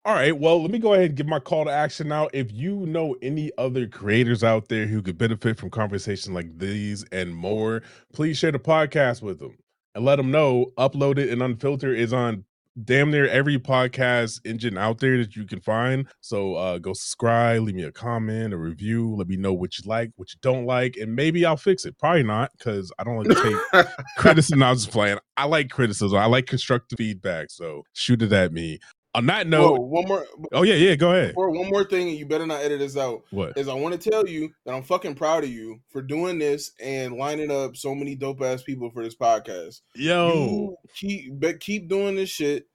All 0.04 0.14
right. 0.14 0.36
Well, 0.36 0.62
let 0.62 0.70
me 0.70 0.78
go 0.78 0.94
ahead 0.94 1.10
and 1.10 1.16
give 1.16 1.26
my 1.26 1.38
call 1.38 1.64
to 1.64 1.70
action 1.70 2.08
now. 2.08 2.28
If 2.32 2.52
you 2.52 2.86
know 2.86 3.16
any 3.22 3.50
other 3.58 3.86
creators 3.86 4.42
out 4.42 4.68
there 4.68 4.86
who 4.86 5.02
could 5.02 5.18
benefit 5.18 5.58
from 5.58 5.70
conversations 5.70 6.34
like 6.34 6.58
these 6.58 7.04
and 7.12 7.34
more, 7.34 7.82
please 8.12 8.38
share 8.38 8.52
the 8.52 8.58
podcast 8.58 9.22
with 9.22 9.38
them 9.38 9.56
and 9.94 10.04
let 10.04 10.16
them 10.16 10.30
know 10.30 10.72
Uploaded 10.78 11.30
and 11.30 11.42
Unfiltered 11.42 11.98
is 11.98 12.12
on 12.12 12.44
damn 12.84 13.10
near 13.10 13.26
every 13.28 13.58
podcast 13.58 14.40
engine 14.44 14.78
out 14.78 14.98
there 14.98 15.18
that 15.18 15.36
you 15.36 15.46
can 15.46 15.60
find. 15.60 16.06
So 16.20 16.54
uh, 16.54 16.78
go 16.78 16.92
subscribe, 16.92 17.62
leave 17.62 17.74
me 17.74 17.84
a 17.84 17.92
comment, 17.92 18.52
a 18.52 18.58
review. 18.58 19.14
Let 19.14 19.28
me 19.28 19.36
know 19.36 19.52
what 19.52 19.78
you 19.78 19.84
like, 19.88 20.10
what 20.16 20.32
you 20.32 20.38
don't 20.42 20.66
like, 20.66 20.96
and 20.96 21.14
maybe 21.14 21.44
I'll 21.44 21.56
fix 21.56 21.84
it. 21.84 21.98
Probably 21.98 22.22
not 22.22 22.50
because 22.56 22.92
I 22.98 23.04
don't 23.04 23.16
like 23.16 23.36
to 23.36 23.60
take 23.72 23.86
criticism. 24.18 24.62
I 24.62 24.70
was 24.70 24.86
playing. 24.86 25.18
I 25.36 25.46
like 25.46 25.70
criticism. 25.70 26.18
I 26.18 26.26
like 26.26 26.46
constructive 26.46 26.98
feedback. 26.98 27.50
So 27.50 27.82
shoot 27.92 28.22
it 28.22 28.32
at 28.32 28.52
me. 28.52 28.78
On 29.14 29.26
that 29.26 29.48
note, 29.48 29.72
Whoa, 29.72 29.86
one 29.86 30.04
more. 30.06 30.26
Oh 30.52 30.62
yeah, 30.62 30.74
yeah. 30.74 30.94
Go 30.94 31.10
ahead. 31.10 31.30
Before, 31.30 31.50
one 31.50 31.68
more 31.68 31.84
thing, 31.84 32.10
you 32.10 32.26
better 32.26 32.46
not 32.46 32.60
edit 32.60 32.78
this 32.78 32.96
out. 32.96 33.22
What 33.30 33.58
is? 33.58 33.66
I 33.66 33.74
want 33.74 34.00
to 34.00 34.10
tell 34.10 34.26
you 34.28 34.50
that 34.64 34.72
I'm 34.72 34.84
fucking 34.84 35.16
proud 35.16 35.42
of 35.42 35.50
you 35.50 35.80
for 35.90 36.00
doing 36.00 36.38
this 36.38 36.70
and 36.80 37.16
lining 37.16 37.50
up 37.50 37.76
so 37.76 37.92
many 37.92 38.14
dope 38.14 38.40
ass 38.40 38.62
people 38.62 38.88
for 38.90 39.02
this 39.02 39.16
podcast. 39.16 39.80
Yo, 39.96 40.28
you 40.32 40.76
keep 40.94 41.60
keep 41.60 41.88
doing 41.88 42.14
this 42.14 42.30
shit 42.30 42.68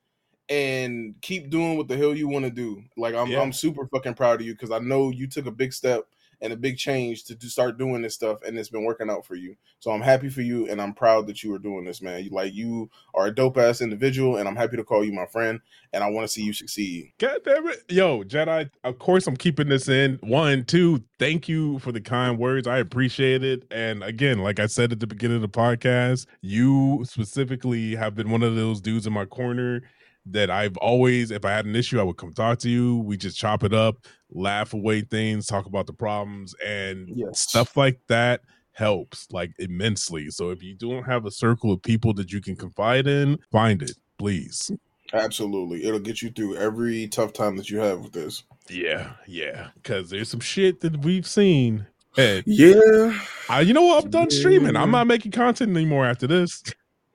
and 0.50 1.15
keep 1.21 1.50
doing 1.50 1.78
what 1.78 1.88
the 1.88 1.98
hell 1.98 2.13
you 2.13 2.28
want 2.28 2.45
to 2.45 2.52
do. 2.52 2.84
Like 2.98 3.15
I'm, 3.15 3.28
yeah. 3.28 3.41
I'm 3.41 3.54
super 3.54 3.88
fucking 3.88 4.15
proud 4.15 4.41
of 4.41 4.45
you 4.45 4.54
because 4.54 4.71
I 4.71 4.80
know 4.80 5.12
you 5.12 5.28
took 5.28 5.45
a 5.45 5.52
big 5.52 5.74
step 5.74 6.06
and 6.41 6.54
a 6.54 6.58
big 6.58 6.78
change 6.78 7.24
to 7.26 7.36
do, 7.36 7.48
start 7.48 7.78
doing 7.78 8.02
this 8.02 8.15
stuff, 8.15 8.39
and 8.43 8.58
it's 8.58 8.69
been 8.69 8.84
working 8.84 9.10
out 9.10 9.26
for 9.26 9.36
you. 9.36 9.56
So 9.80 9.91
I'm 9.91 10.02
happy 10.02 10.30
for 10.30 10.41
you, 10.41 10.69
and 10.69 10.82
I'm 10.82 10.93
proud 10.93 11.28
that 11.28 11.43
you 11.43 11.54
are 11.54 11.60
doing 11.60 11.86
this, 11.86 12.02
man. 12.02 12.28
Like 12.32 12.54
you 12.54 12.89
are 13.13 13.28
a 13.28 13.36
dope 13.36 13.58
ass 13.58 13.82
individual, 13.82 14.38
and 14.38 14.48
I'm 14.48 14.56
happy 14.56 14.78
to 14.78 14.84
call 14.84 15.04
you 15.04 15.13
my 15.13 15.26
friend, 15.26 15.60
and 15.93 16.04
I 16.04 16.10
want 16.10 16.26
to 16.26 16.32
see 16.32 16.43
you 16.43 16.54
succeed. 16.54 17.13
God 17.19 17.39
damn 17.43 17.67
it, 17.67 17.84
yo, 17.89 18.24
Jedi. 18.24 18.69
Of 18.84 19.00
course, 19.00 19.28
I'm 19.28 19.38
keeping 19.38 19.69
this 19.69 19.88
in. 19.88 20.19
One, 20.21 20.65
two. 20.65 21.04
Thank 21.17 21.48
you 21.48 21.80
for 21.80 21.91
the 21.91 22.02
kind 22.02 22.38
words. 22.38 22.67
I 22.67 22.80
appreciate 22.80 23.43
it. 23.43 23.63
And 23.71 24.04
again, 24.04 24.39
like 24.39 24.60
I 24.60 24.65
said 24.65 24.91
at 24.91 25.00
the 25.00 25.08
beginning 25.08 25.38
of 25.38 25.41
the 25.41 25.50
podcast, 25.50 26.26
you 26.41 27.04
specifically 27.06 27.95
have 27.95 28.15
been 28.15 28.30
one 28.30 28.43
of 28.43 28.56
those 28.56 28.82
dudes 28.82 29.08
in 29.08 29.13
my 29.13 29.26
corner 29.26 29.82
that 30.28 30.50
I've 30.50 30.78
always, 30.78 31.32
if 31.32 31.46
I 31.46 31.52
had 31.52 31.66
an 31.66 31.76
issue, 31.76 32.00
I 32.00 32.04
would 32.04 32.18
come 32.18 32.34
talk 32.34 32.60
to 32.60 32.70
you. 32.70 32.98
We 33.00 33.18
just 33.18 33.38
chop 33.38 33.64
it 33.64 33.74
up, 33.74 33.98
laugh 34.32 34.74
away 34.74 35.02
things, 35.02 35.46
talk 35.46 35.66
about 35.66 35.88
the 35.88 35.94
problems, 35.94 36.56
and 36.66 37.10
yes. 37.16 37.40
stuff 37.40 37.78
like 37.78 38.00
that 38.08 38.42
helps 38.72 39.28
like 39.32 39.52
immensely. 39.60 40.30
So 40.30 40.50
if 40.52 40.62
you 40.62 40.76
don't 40.76 41.04
have 41.04 41.26
a 41.26 41.32
circle 41.32 41.72
of 41.72 41.82
people 41.82 42.14
that 42.16 42.32
you 42.32 42.42
can 42.42 42.56
confide 42.56 43.08
in, 43.08 43.40
find 43.52 43.82
it, 43.82 43.94
please. 44.18 44.72
Absolutely. 45.14 45.86
It'll 45.86 46.00
get 46.00 46.22
you 46.22 46.30
through 46.32 46.58
every 46.58 47.08
tough 47.08 47.32
time 47.34 47.56
that 47.58 47.70
you 47.70 47.80
have 47.80 48.02
with 48.02 48.12
this. 48.12 48.44
Yeah, 48.68 49.12
yeah. 49.28 49.70
Cause 49.84 50.10
there's 50.10 50.30
some 50.30 50.40
shit 50.40 50.82
that 50.82 50.98
we've 51.04 51.28
seen. 51.28 51.88
And 52.18 52.44
yeah. 52.48 53.18
I, 53.50 53.62
you 53.62 53.74
know 53.74 53.84
what? 53.84 54.06
I'm 54.06 54.10
done 54.10 54.28
yeah. 54.30 54.40
streaming. 54.40 54.76
I'm 54.76 54.92
not 54.92 55.08
making 55.08 55.32
content 55.32 55.76
anymore 55.76 56.06
after 56.06 56.28
this. 56.28 56.64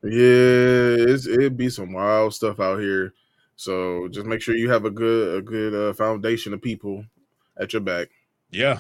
Yeah, 0.03 1.13
it's, 1.13 1.27
it'd 1.27 1.57
be 1.57 1.69
some 1.69 1.93
wild 1.93 2.35
stuff 2.35 2.59
out 2.61 2.81
here. 2.81 3.13
So 3.57 4.09
just 4.09 4.27
make 4.27 4.41
sure 4.41 4.57
you 4.57 4.71
have 4.71 4.87
a 4.87 4.91
good 4.91 5.39
a 5.39 5.43
good 5.43 5.75
uh, 5.75 5.93
foundation 5.93 6.55
of 6.55 6.63
people 6.63 7.05
at 7.59 7.75
your 7.75 7.83
back. 7.83 8.09
Yeah, 8.51 8.79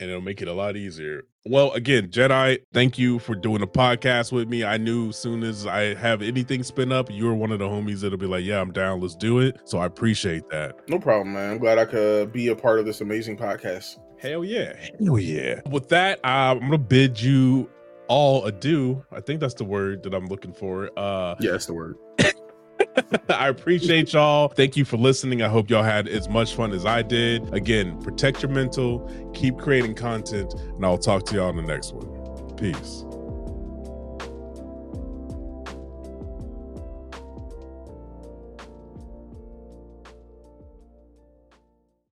and 0.00 0.10
it'll 0.10 0.20
make 0.20 0.42
it 0.42 0.48
a 0.48 0.52
lot 0.52 0.76
easier. 0.76 1.22
Well, 1.44 1.70
again, 1.74 2.08
Jedi, 2.08 2.58
thank 2.72 2.98
you 2.98 3.20
for 3.20 3.36
doing 3.36 3.62
a 3.62 3.68
podcast 3.68 4.32
with 4.32 4.48
me. 4.48 4.64
I 4.64 4.78
knew 4.78 5.10
as 5.10 5.16
soon 5.16 5.44
as 5.44 5.64
I 5.64 5.94
have 5.94 6.22
anything 6.22 6.64
spin 6.64 6.90
up, 6.90 7.08
you're 7.08 7.34
one 7.34 7.52
of 7.52 7.60
the 7.60 7.68
homies 7.68 8.00
that'll 8.00 8.18
be 8.18 8.26
like, 8.26 8.44
"Yeah, 8.44 8.60
I'm 8.60 8.72
down. 8.72 9.00
Let's 9.00 9.14
do 9.14 9.38
it." 9.38 9.60
So 9.64 9.78
I 9.78 9.86
appreciate 9.86 10.48
that. 10.50 10.74
No 10.88 10.98
problem, 10.98 11.34
man. 11.34 11.52
I'm 11.52 11.58
glad 11.58 11.78
I 11.78 11.84
could 11.84 12.32
be 12.32 12.48
a 12.48 12.56
part 12.56 12.80
of 12.80 12.84
this 12.86 13.00
amazing 13.00 13.36
podcast. 13.36 13.98
Hell 14.18 14.44
yeah, 14.44 14.74
hell 14.98 15.18
yeah. 15.18 15.60
With 15.70 15.88
that, 15.90 16.18
uh, 16.24 16.56
I'm 16.56 16.60
gonna 16.60 16.78
bid 16.78 17.20
you 17.20 17.70
all 18.08 18.44
adieu. 18.44 19.04
I 19.12 19.20
think 19.20 19.40
that's 19.40 19.54
the 19.54 19.64
word 19.64 20.02
that 20.02 20.14
I'm 20.14 20.26
looking 20.26 20.52
for. 20.52 20.90
Uh, 20.98 21.36
yeah, 21.40 21.52
that's 21.52 21.66
the 21.66 21.74
word. 21.74 21.96
I 23.28 23.48
appreciate 23.48 24.12
y'all. 24.12 24.48
Thank 24.48 24.76
you 24.76 24.84
for 24.84 24.96
listening. 24.96 25.42
I 25.42 25.48
hope 25.48 25.70
y'all 25.70 25.82
had 25.82 26.08
as 26.08 26.28
much 26.28 26.54
fun 26.54 26.72
as 26.72 26.84
I 26.84 27.02
did. 27.02 27.52
Again, 27.54 28.00
protect 28.02 28.42
your 28.42 28.50
mental, 28.50 29.10
keep 29.34 29.58
creating 29.58 29.94
content, 29.94 30.54
and 30.54 30.84
I'll 30.84 30.98
talk 30.98 31.24
to 31.26 31.36
y'all 31.36 31.50
in 31.50 31.56
the 31.56 31.62
next 31.62 31.92
one. 31.92 32.56
Peace. 32.56 33.05